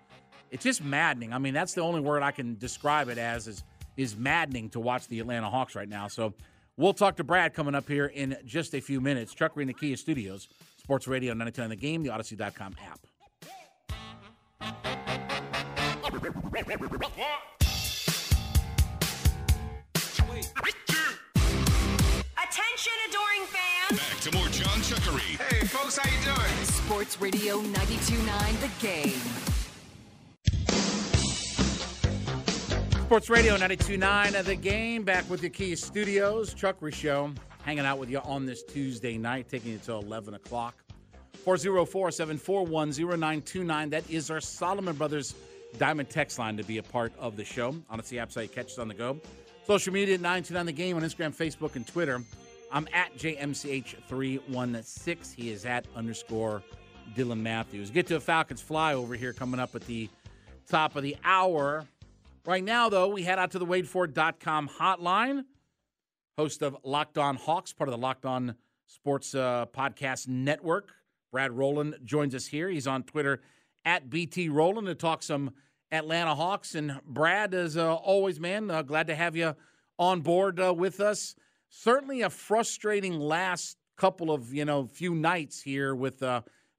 [0.49, 1.33] it's just maddening.
[1.33, 3.63] I mean, that's the only word I can describe it as is
[3.95, 6.07] is maddening to watch the Atlanta Hawks right now.
[6.07, 6.33] So
[6.77, 9.35] we'll talk to Brad coming up here in just a few minutes.
[9.35, 12.99] Chuck in the Kia Studios, Sports Radio 99 The Game, the Audacy.com app.
[22.43, 23.99] Attention, adoring fans.
[23.99, 25.37] Back to more John Chuckery.
[25.39, 26.65] Hey, folks, how you doing?
[26.65, 29.21] Sports Radio 92.9 The Game.
[33.05, 35.03] Sports Radio 92.9 The Game.
[35.03, 36.55] Back with the Kia Studios.
[36.55, 37.31] Chuckery Show.
[37.63, 40.73] Hanging out with you on this Tuesday night, taking you to 11 o'clock.
[41.45, 43.89] 404-741-0929.
[43.91, 45.35] That is our Solomon Brothers
[45.77, 47.73] Diamond text line to be a part of the show.
[47.91, 49.19] Audacy app site, catch us on the go.
[49.65, 52.21] Social media at 929 The Game on Instagram, Facebook, and Twitter.
[52.69, 55.35] I'm at JMCH316.
[55.35, 56.61] He is at underscore
[57.15, 57.89] Dylan Matthews.
[57.89, 60.09] Get to a Falcons fly over here coming up at the
[60.67, 61.85] top of the hour.
[62.45, 65.45] Right now, though, we head out to the WadeFord.com hotline.
[66.37, 68.55] Host of Locked On Hawks, part of the Locked On
[68.87, 70.91] Sports uh, Podcast Network.
[71.31, 72.67] Brad Rowland joins us here.
[72.67, 73.39] He's on Twitter
[73.85, 75.51] at BT Rowland to talk some
[75.93, 76.75] Atlanta Hawks.
[76.75, 79.55] And Brad, as uh, always, man, uh, glad to have you
[79.97, 81.35] on board uh, with us.
[81.69, 86.23] Certainly a frustrating last couple of you know few nights here with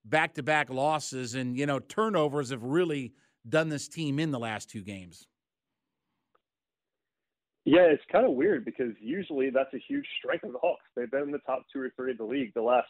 [0.05, 3.13] back to back losses and you know turnovers have really
[3.49, 5.27] done this team in the last two games.
[7.65, 10.85] Yeah, it's kind of weird because usually that's a huge strength of the Hawks.
[10.95, 12.89] They've been in the top two or three of the league the last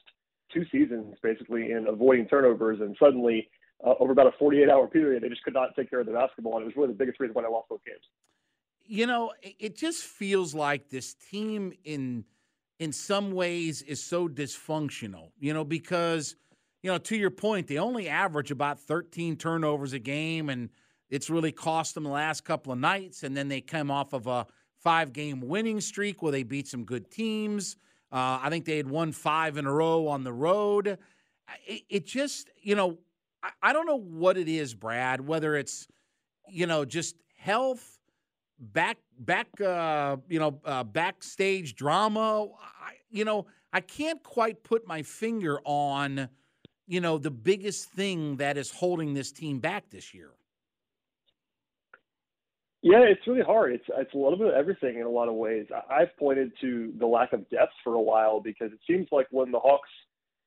[0.52, 3.48] two seasons, basically, in avoiding turnovers, and suddenly
[3.84, 5.22] uh, over about a 48 hour period.
[5.22, 7.20] They just could not take care of the basketball, and it was really the biggest
[7.20, 8.02] reason why they lost both games.
[8.86, 12.24] You know, it just feels like this team in
[12.78, 15.30] in some ways is so dysfunctional.
[15.38, 16.36] You know, because
[16.82, 20.70] you know to your point, they only average about 13 turnovers a game, and
[21.08, 23.22] it's really cost them the last couple of nights.
[23.22, 26.84] And then they come off of a five game winning streak where they beat some
[26.84, 27.76] good teams.
[28.12, 30.98] Uh, I think they had won five in a row on the road.
[31.66, 32.98] It, it just, you know,
[33.62, 35.20] I, don't know what it is, Brad.
[35.20, 35.86] Whether it's
[36.48, 37.98] you know just health,
[38.58, 42.46] back back uh, you know uh, backstage drama.
[42.46, 46.28] I, you know, I can't quite put my finger on
[46.86, 50.30] you know the biggest thing that is holding this team back this year.
[52.82, 53.72] Yeah, it's really hard.
[53.72, 55.66] It's it's a little bit of everything in a lot of ways.
[55.90, 59.50] I've pointed to the lack of depth for a while because it seems like when
[59.50, 59.88] the Hawks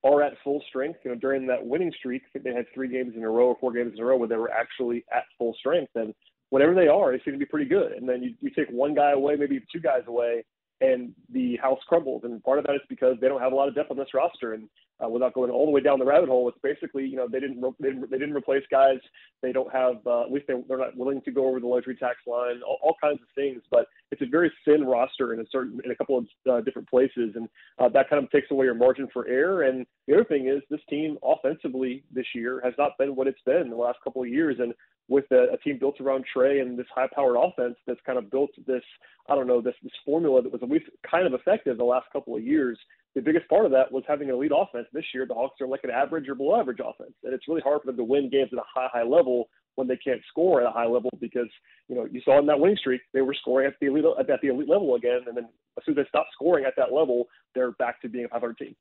[0.03, 0.99] are at full strength.
[1.03, 3.47] You know, during that winning streak, I think they had three games in a row
[3.47, 5.91] or four games in a row where they were actually at full strength.
[5.95, 6.13] And
[6.49, 7.93] whatever they are, they seem to be pretty good.
[7.93, 10.43] And then you, you take one guy away, maybe two guys away,
[10.81, 12.21] and the house crumbles.
[12.23, 14.13] And part of that is because they don't have a lot of depth on this
[14.13, 14.53] roster.
[14.53, 14.69] And
[15.03, 17.39] uh, without going all the way down the rabbit hole, it's basically you know they
[17.39, 18.99] didn't they didn't, they didn't replace guys.
[19.41, 21.95] They don't have uh, at least they, they're not willing to go over the luxury
[21.95, 22.61] tax line.
[22.65, 25.91] All, all kinds of things, but it's a very thin roster in a certain in
[25.91, 27.47] a couple of uh, different places, and
[27.79, 29.63] uh, that kind of takes away your margin for error.
[29.63, 33.41] And the other thing is this team offensively this year has not been what it's
[33.45, 34.73] been the last couple of years, and
[35.09, 38.51] with a, a team built around Trae and this high-powered offense that's kind of built
[38.65, 38.83] this
[39.29, 42.07] I don't know this this formula that was at least kind of effective the last
[42.11, 42.77] couple of years
[43.17, 44.85] the biggest part of that was having an elite offense.
[44.93, 47.61] This year, the Hawks are like an average or below average offense, and it's really
[47.61, 50.61] hard for them to win games at a high, high level when they can't score
[50.61, 51.49] at a high level because
[51.89, 54.27] you know you saw in that winning streak they were scoring at the elite at
[54.41, 55.49] the elite level again, and then
[55.79, 57.25] as soon as they stop scoring at that level,
[57.55, 58.75] they're back to being a 500 team.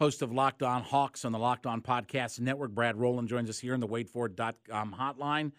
[0.00, 3.58] Host of Locked On Hawks on the Locked On Podcast Network, Brad Rowland joins us
[3.58, 5.50] here in the WadeFord.com hotline.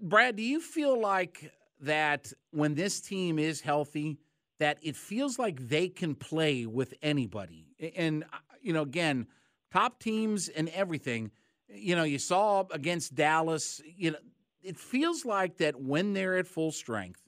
[0.00, 4.18] Brad, do you feel like that when this team is healthy?
[4.62, 7.66] That it feels like they can play with anybody.
[7.96, 9.26] And, uh, you know, again,
[9.72, 11.32] top teams and everything.
[11.68, 14.18] You know, you saw against Dallas, you know,
[14.62, 17.20] it feels like that when they're at full strength,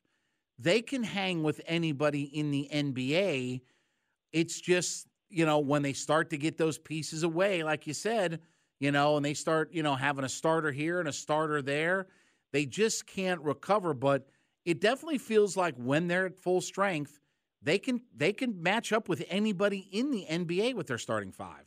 [0.60, 3.62] they can hang with anybody in the NBA.
[4.32, 8.42] It's just, you know, when they start to get those pieces away, like you said,
[8.78, 12.06] you know, and they start, you know, having a starter here and a starter there,
[12.52, 13.92] they just can't recover.
[13.92, 14.28] But
[14.64, 17.18] it definitely feels like when they're at full strength,
[17.64, 21.64] they can they can match up with anybody in the NBA with their starting five.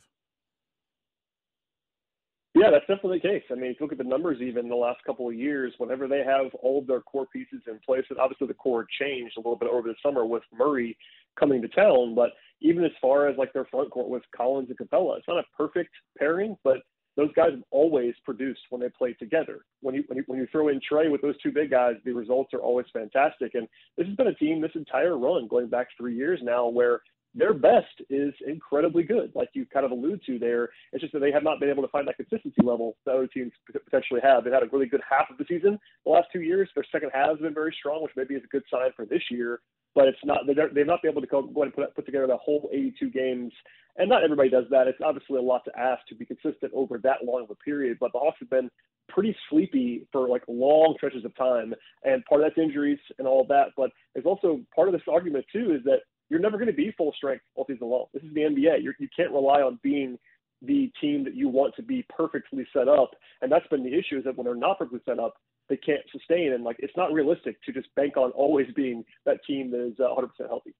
[2.54, 3.42] Yeah, that's definitely the case.
[3.52, 6.08] I mean, if you look at the numbers, even the last couple of years, whenever
[6.08, 9.40] they have all of their core pieces in place, and obviously the core changed a
[9.40, 10.96] little bit over the summer with Murray
[11.38, 12.30] coming to town, but
[12.60, 15.44] even as far as like their front court with Collins and Capela, it's not a
[15.56, 16.78] perfect pairing, but
[17.18, 19.64] those guys have always produced when they play together.
[19.82, 22.12] When you, when you when you throw in Trae with those two big guys, the
[22.12, 23.56] results are always fantastic.
[23.56, 23.66] And
[23.96, 27.00] this has been a team this entire run, going back three years now, where
[27.34, 30.68] their best is incredibly good, like you kind of allude to there.
[30.92, 33.26] It's just that they have not been able to find that consistency level that other
[33.26, 33.52] teams
[33.84, 34.44] potentially have.
[34.44, 36.70] They've had a really good half of the season the last two years.
[36.76, 39.22] Their second half has been very strong, which maybe is a good sign for this
[39.28, 39.60] year.
[39.94, 42.26] But it's not they're, they've not been able to go, go and put, put together
[42.26, 43.52] the whole 82 games
[43.98, 44.86] and not everybody does that.
[44.86, 47.98] It's obviously a lot to ask to be consistent over that long of a period,
[48.00, 48.70] but the Hawks have been
[49.08, 51.74] pretty sleepy for like long stretches of time,
[52.04, 53.68] and part of that's injuries and all that.
[53.76, 55.98] But there's also part of this argument too is that
[56.30, 58.06] you're never going to be full strength all season long.
[58.14, 58.82] This is the NBA.
[58.82, 60.18] You're, you can't rely on being
[60.62, 63.10] the team that you want to be perfectly set up,
[63.42, 65.34] and that's been the issue is that when they're not perfectly set up,
[65.68, 69.44] they can't sustain, and like it's not realistic to just bank on always being that
[69.46, 70.74] team that is uh, 100% healthy.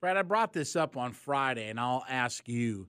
[0.00, 2.88] Brad, I brought this up on Friday, and I'll ask you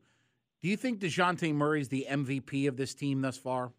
[0.64, 3.74] do you think DeJounte Murray is the MVP of this team thus far?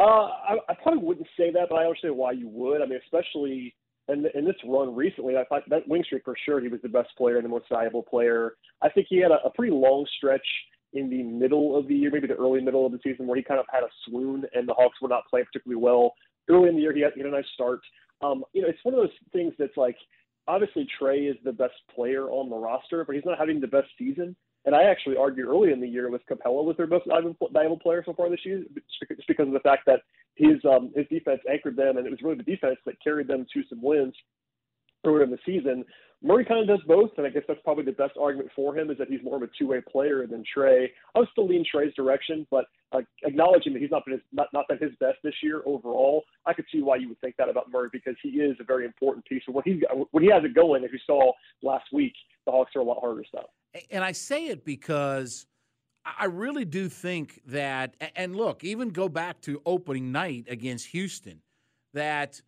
[0.00, 2.80] Uh, I, I probably wouldn't say that, but I understand why you would.
[2.80, 3.74] I mean, especially
[4.08, 6.88] in, in this run recently, I thought that wing streak for sure, he was the
[6.88, 8.54] best player and the most valuable player.
[8.80, 10.46] I think he had a, a pretty long stretch
[10.92, 13.42] in the middle of the year, maybe the early middle of the season, where he
[13.42, 16.14] kind of had a swoon and the Hawks were not playing particularly well.
[16.48, 17.80] Early in the year, he had, he had a nice start.
[18.22, 19.96] Um, you know, it's one of those things that's like–
[20.48, 23.88] obviously Trae is the best player on the roster, but he's not having the best
[23.98, 24.34] season.
[24.64, 28.02] And I actually argued early in the year with Capela was their most valuable player
[28.04, 30.00] so far this year, just because of the fact that
[30.34, 33.46] his um, his defense anchored them, and it was really the defense that carried them
[33.54, 34.14] to some wins
[35.04, 35.84] earlier in the season.
[36.20, 38.90] Murray kind of does both, and I guess that's probably the best argument for him
[38.90, 40.86] is that he's more of a two-way player than Trae.
[41.14, 44.48] I would still lean Trae's direction, but uh, acknowledging that he's not been his, not,
[44.52, 47.48] not been his best this year overall, I could see why you would think that
[47.48, 49.42] about Murray because he is a very important piece.
[49.46, 49.80] And when he
[50.10, 51.30] when he has it going, as you saw
[51.62, 52.14] last week,
[52.46, 53.46] the Hawks are a lot harder stuff.
[53.90, 55.46] And I say it because
[56.04, 61.42] I really do think that, and look, even go back to opening night against Houston,
[61.92, 62.40] that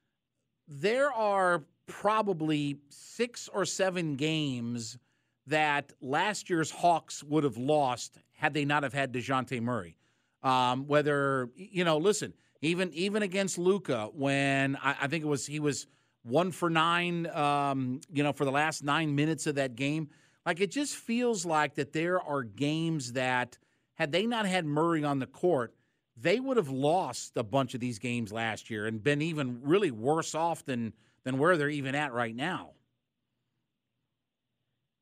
[0.66, 4.99] there are probably six or seven games
[5.47, 9.97] that last year's Hawks would have lost had they not have had Dejounte Murray.
[10.43, 15.47] Um, whether you know, listen, even even against Luka, when I, I, think it was
[15.47, 15.87] he was
[16.22, 20.09] one for nine, um, you know, for the last nine minutes of that game.
[20.47, 23.59] Like it just feels like that there are games that
[23.95, 25.74] had they not had Murray on the court,
[26.16, 29.91] they would have lost a bunch of these games last year and been even really
[29.91, 32.70] worse off than than where they're even at right now.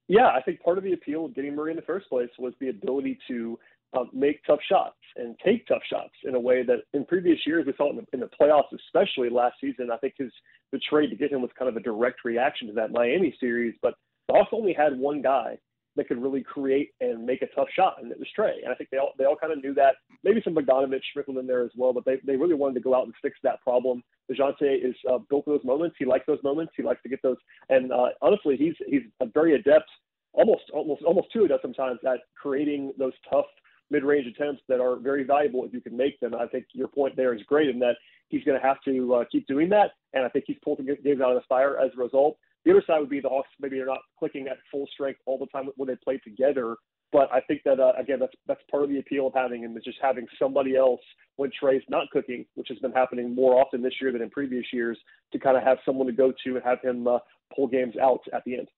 [0.08, 2.54] Yeah, I think part of the appeal of getting Murray in the first place was
[2.60, 3.58] the ability to
[3.92, 7.66] uh, make tough shots and take tough shots in a way that in previous years
[7.66, 9.90] we saw in the, in the playoffs, especially last season.
[9.92, 10.32] I think his
[10.72, 13.74] the trade to get him was kind of a direct reaction to that Miami series.
[13.80, 13.94] But
[14.30, 15.58] Hawks only had one guy
[15.98, 18.62] that could really create and make a tough shot, and it was Trae.
[18.62, 19.96] And I think they all they all kind of knew that.
[20.24, 22.94] Maybe some Bogdanovich sprinkled in there as well, but they they really wanted to go
[22.94, 24.02] out and fix that problem.
[24.30, 25.96] Dejounte is uh, built for those moments.
[25.98, 26.72] He likes those moments.
[26.76, 27.36] He likes to get those.
[27.68, 29.90] And uh, honestly, he's he's a very adept,
[30.32, 33.46] almost almost almost too adept sometimes at creating those tough
[33.90, 36.34] mid-range attempts that are very valuable if you can make them.
[36.34, 37.96] I think your point there is great in that
[38.28, 41.20] he's going to have to uh, keep doing that, and I think he's pulled games
[41.20, 42.38] out of the fire as a result.
[42.68, 43.48] The other side would be the Hawks.
[43.58, 46.76] Maybe they're not clicking at full strength all the time when they play together.
[47.10, 49.74] But I think that uh, again, that's that's part of the appeal of having him
[49.74, 51.00] is just having somebody else
[51.36, 54.66] when Trae's not cooking, which has been happening more often this year than in previous
[54.70, 54.98] years,
[55.32, 57.20] to kind of have someone to go to and have him uh,
[57.56, 58.68] pull games out at the end.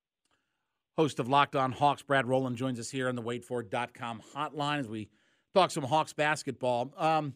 [0.97, 4.87] Host of Locked On Hawks, Brad Rowland joins us here on the WadeFord.com hotline as
[4.87, 5.09] we
[5.53, 6.95] talk some Hawks basketball.
[6.97, 7.35] Um,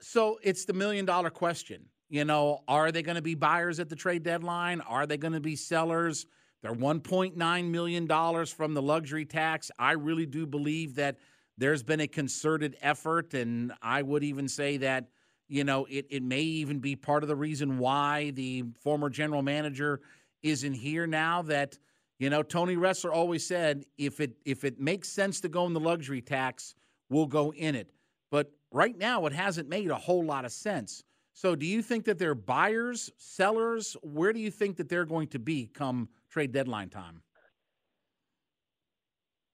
[0.00, 1.90] so it's the million dollar question.
[2.08, 4.80] You know, are they going to be buyers at the trade deadline?
[4.82, 6.26] Are they going to be sellers?
[6.62, 9.70] They're $1.9 million from the luxury tax.
[9.78, 11.18] I really do believe that
[11.58, 15.08] there's been a concerted effort, and I would even say that,
[15.48, 19.42] you know, it, it may even be part of the reason why the former general
[19.42, 20.00] manager
[20.42, 21.42] isn't here now.
[21.42, 21.78] That,
[22.18, 25.74] you know, Tony Ressler always said if it if it makes sense to go in
[25.74, 26.74] the luxury tax,
[27.10, 27.90] we'll go in it.
[28.30, 31.04] But right now, it hasn't made a whole lot of sense.
[31.36, 33.96] So, do you think that they're buyers, sellers?
[34.02, 37.22] Where do you think that they're going to be come trade deadline time?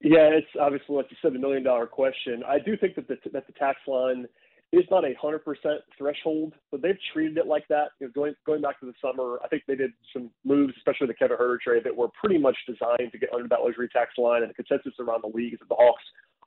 [0.03, 2.43] Yeah, it's obviously, like you said, the million dollar question.
[2.47, 4.27] I do think that the, that the tax line
[4.73, 7.89] is not a hundred percent threshold, but they've treated it like that.
[7.99, 11.07] You know, going going back to the summer, I think they did some moves, especially
[11.07, 14.13] the Kevin Huerter trade, that were pretty much designed to get under that luxury tax
[14.19, 14.43] line.
[14.43, 16.03] And the consensus around the league is that the Hawks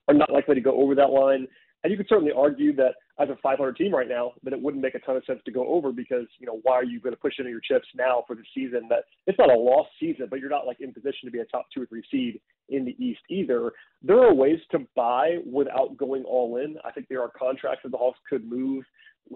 [0.07, 1.47] are not likely to go over that line.
[1.83, 4.81] And you could certainly argue that as a 500 team right now, that it wouldn't
[4.81, 7.13] make a ton of sense to go over because you know why are you going
[7.13, 8.87] to push into your chips now for the season?
[8.89, 11.45] That it's not a lost season, but you're not like in position to be a
[11.45, 13.71] top two or three seed in the East either.
[14.01, 16.77] There are ways to buy without going all in.
[16.83, 18.83] I think there are contracts that the Hawks could move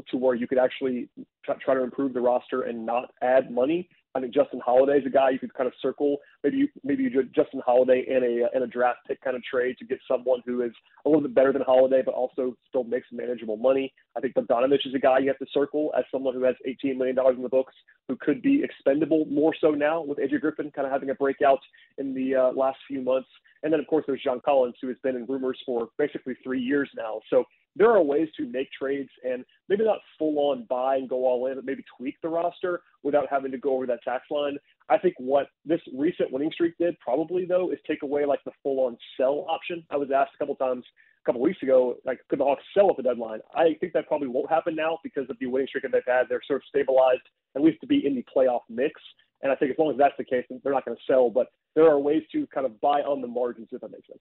[0.10, 1.10] to where you could actually
[1.46, 3.90] try to improve the roster and not add money.
[4.18, 6.18] I think Justin Holiday is a guy you could kind of circle.
[6.44, 9.44] Maybe you maybe you do Justin Holiday in a in a draft pick kind of
[9.44, 10.72] trade to get someone who is
[11.06, 13.94] a little bit better than Holiday, but also still makes manageable money.
[14.16, 16.98] I think Bogdanovich is a guy you have to circle as someone who has 18
[16.98, 17.76] million dollars in the books,
[18.08, 21.60] who could be expendable more so now with AJ Griffin kind of having a breakout
[22.00, 23.30] in the uh, last few months.
[23.62, 26.62] And then of course there's John Collins, who has been in rumors for basically three
[26.62, 27.22] years now.
[27.30, 27.44] So
[27.78, 31.48] there are ways to make trades and maybe not full on buy and go all
[31.48, 34.58] in, but maybe tweak the roster without having to go over that tax line.
[34.90, 38.52] I think what this recent winning streak did probably though is take away like the
[38.64, 39.84] full on sell option.
[39.92, 40.86] I was asked a couple times
[41.24, 43.40] a couple weeks ago, like could the Hawks sell at the deadline?
[43.54, 46.24] I think that probably won't happen now because of the winning streak that they've had.
[46.30, 47.22] They're sort of stabilized
[47.56, 49.00] at least to be in the playoff mix.
[49.44, 51.30] And I think as long as that's the case, they're not going to sell.
[51.30, 54.20] But there are ways to kind of buy on the margins, if that makes sense.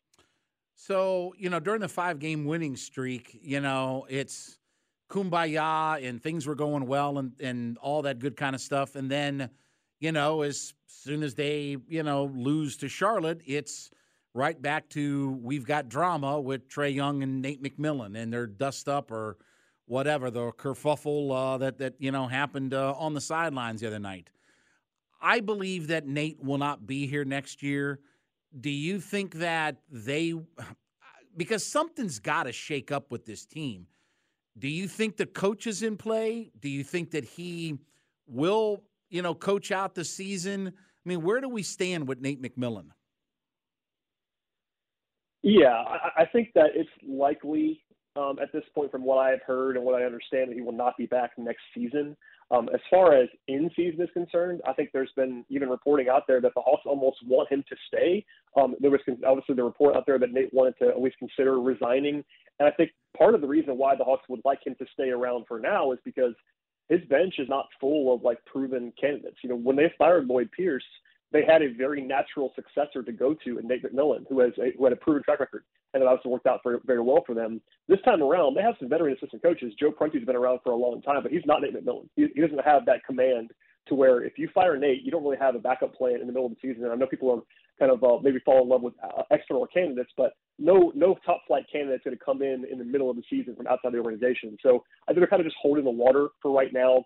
[0.79, 4.59] So, you know, during the five game winning streak, you know, it's
[5.11, 8.95] kumbaya and things were going well and, and all that good kind of stuff.
[8.95, 9.49] And then,
[10.01, 13.91] you know, as soon as they, you know, lose to Charlotte, it's
[14.35, 18.87] right back to we've got drama with Trae Young and Nate McMillan and their dust
[18.87, 19.39] up or
[19.87, 23.99] whatever, the kerfuffle uh, that, that, you know, happened uh, on the sidelines the other
[23.99, 24.29] night.
[25.23, 28.01] I believe that Nate will not be here next year
[28.59, 30.35] do you think that they
[31.37, 33.87] because something's got to shake up with this team.
[34.59, 36.51] Do you think the coach is in play?
[36.61, 37.79] Do you think that he
[38.27, 40.69] will you know coach out the season?
[40.69, 42.87] I mean where do we stand with nate mcmillan?
[45.43, 47.83] Yeah i, I think that it's likely
[48.17, 50.73] um, at this point from what i've heard and what i understand that he will
[50.73, 52.17] not be back next season
[52.51, 56.23] um, as far as in season is concerned, I think there's been even reporting out
[56.29, 58.25] there that the Hawks almost want him to stay.
[58.57, 61.61] Um, there was obviously the report out there that Nate wanted to at least consider
[61.61, 62.25] resigning.
[62.59, 65.11] And I think part of the reason why the Hawks would like him to stay
[65.11, 66.35] around for now is because
[66.89, 69.39] his bench is not full of like proven candidates.
[69.43, 70.85] You know, when they fired Lloyd Pierce,
[71.33, 74.71] they had a very natural successor to go to in Nate McMillan, who has a,
[74.79, 75.65] who had a proven track record,
[75.97, 77.61] and it obviously worked out very, very well for them.
[77.89, 79.73] This time around, they have some veteran assistant coaches.
[79.81, 82.09] Joe Prunty's been around for a long time, but he's not Nate McMillan.
[82.15, 83.51] He, he doesn't have that command
[83.89, 86.33] to where if you fire Nate, you don't really have a backup plan in the
[86.33, 86.85] middle of the season.
[86.85, 87.41] And I know people are
[87.79, 91.43] kind of uh, maybe fall in love with uh, external candidates, but no no top
[91.47, 93.99] flight candidate's going to come in in the middle of the season from outside the
[93.99, 94.57] organization.
[94.63, 97.05] So I think they're kind of just holding the water for right now.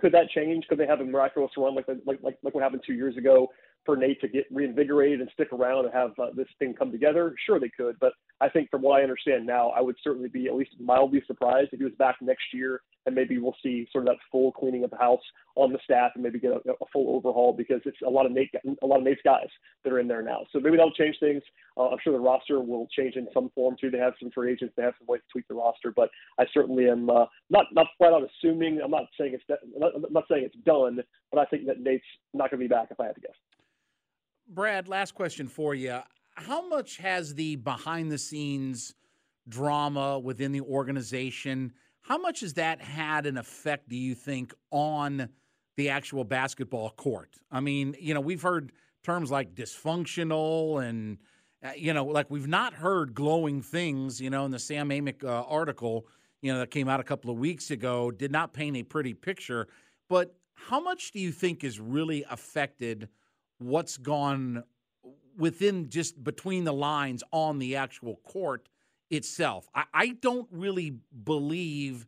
[0.00, 0.66] Could that change?
[0.68, 3.48] Could they have a miraculous run like like like, like what happened two years ago?
[3.84, 7.34] For Nate to get reinvigorated and stick around and have uh, this thing come together?
[7.46, 7.96] Sure, they could.
[8.00, 11.22] But I think from what I understand now, I would certainly be at least mildly
[11.26, 14.52] surprised if he was back next year and maybe we'll see sort of that full
[14.52, 15.22] cleaning of the house
[15.56, 18.32] on the staff and maybe get a, a full overhaul because it's a lot of
[18.32, 18.50] Nate,
[18.82, 19.48] a lot of Nate's guys
[19.84, 20.40] that are in there now.
[20.52, 21.42] So maybe that'll change things.
[21.76, 23.90] Uh, I'm sure the roster will change in some form too.
[23.90, 24.74] They have some free agents.
[24.76, 27.86] They have some ways to tweak the roster, but I certainly am uh, not not
[27.98, 28.80] flat out assuming.
[28.82, 31.00] I'm not saying it's I'm not saying it's done,
[31.32, 32.04] but I think that Nate's
[32.34, 33.36] not going to be back if I had to guess.
[34.50, 36.00] Brad, last question for you.
[36.34, 38.94] How much has the behind the scenes
[39.48, 45.28] drama within the organization, how much has that had an effect, do you think, on
[45.76, 47.36] the actual basketball court?
[47.50, 48.72] I mean, you know, we've heard
[49.04, 51.18] terms like dysfunctional and,
[51.64, 55.22] uh, you know, like we've not heard glowing things, you know, in the Sam Amick
[55.22, 56.06] uh, article,
[56.42, 59.14] you know, that came out a couple of weeks ago, did not paint a pretty
[59.14, 59.68] picture.
[60.08, 63.08] But how much do you think is really affected–
[63.60, 64.64] what's gone
[65.36, 68.68] within just between the lines on the actual court
[69.10, 69.68] itself.
[69.74, 72.06] I, I don't really believe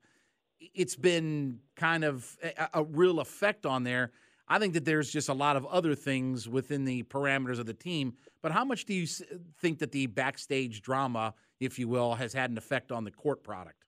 [0.74, 4.12] it's been kind of a, a, real effect on there.
[4.48, 7.74] I think that there's just a lot of other things within the parameters of the
[7.74, 8.14] team.
[8.42, 12.50] But how much do you think that the backstage drama, if you will, has had
[12.50, 13.84] an effect on the court product?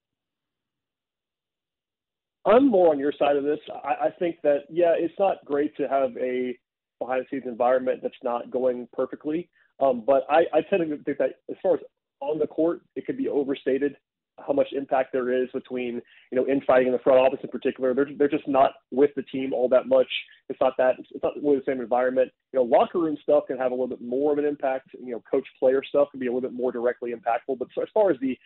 [2.47, 3.59] I'm more on your side of this.
[3.83, 6.57] I, I think that yeah, it's not great to have a
[7.07, 9.49] behind the scenes environment that's not going perfectly.
[9.81, 11.81] Um, but I, I tend to think that as far as
[12.21, 13.97] on the court, it could be overstated
[14.45, 16.01] how much impact there is between
[16.33, 17.95] you know infighting in the front office in particular.
[17.95, 20.09] They're they're just not with the team all that much.
[20.49, 22.33] It's not that it's not really the same environment.
[22.53, 24.91] You know, locker room stuff can have a little bit more of an impact.
[24.93, 27.59] You know, coach player stuff can be a little bit more directly impactful.
[27.59, 28.37] But as far as the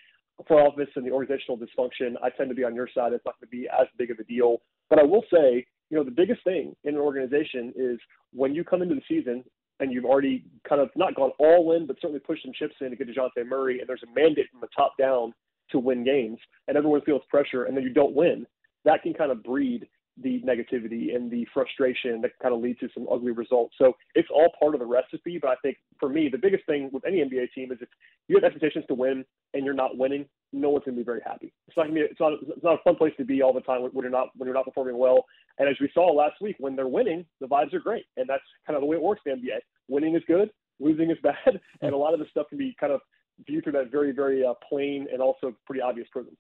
[0.46, 3.12] front office and the organizational dysfunction, I tend to be on your side.
[3.12, 4.58] It's not going to be as big of a deal.
[4.90, 7.98] But I will say, you know, the biggest thing in an organization is
[8.32, 9.44] when you come into the season
[9.80, 12.90] and you've already kind of not gone all in, but certainly pushed some chips in
[12.90, 15.32] to get DeJounte Murray, and there's a mandate from the top down
[15.70, 18.46] to win games, and everyone feels pressure, and then you don't win,
[18.84, 19.86] that can kind of breed
[20.22, 23.74] the negativity and the frustration that kind of lead to some ugly results.
[23.78, 25.38] So it's all part of the recipe.
[25.40, 27.88] But I think for me, the biggest thing with any NBA team is if
[28.26, 29.24] you have expectations to win
[29.54, 31.52] and you're not winning, no one's going to be very happy.
[31.66, 33.52] It's not going to be, it's not, it's not a fun place to be all
[33.52, 35.24] the time when you're not, when you're not performing well.
[35.58, 38.06] And as we saw last week, when they're winning, the vibes are great.
[38.16, 39.58] And that's kind of the way it works in the NBA.
[39.88, 41.60] Winning is good, losing is bad.
[41.80, 43.00] And a lot of this stuff can be kind of
[43.46, 46.36] viewed through that very, very uh, plain and also pretty obvious prism.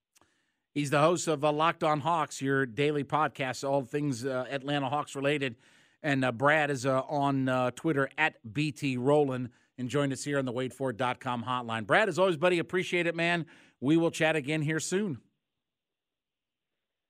[0.74, 4.88] He's the host of uh, Locked On Hawks, your daily podcast, all things uh, Atlanta
[4.88, 5.56] Hawks related.
[6.02, 10.38] And uh, Brad is uh, on uh, Twitter at BT Rowland and joined us here
[10.38, 11.86] on the WadeFord.com hotline.
[11.86, 13.46] Brad, as always, buddy, appreciate it, man.
[13.80, 15.18] We will chat again here soon.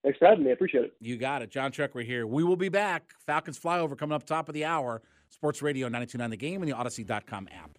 [0.03, 0.51] Thanks for having me.
[0.51, 0.95] I appreciate it.
[1.01, 1.51] You got it.
[1.51, 2.27] John Chuck, we're here.
[2.27, 3.15] We will be back.
[3.27, 5.03] Falcons flyover coming up top of the hour.
[5.29, 7.79] Sports Radio 929 The Game and the Audacy.com app.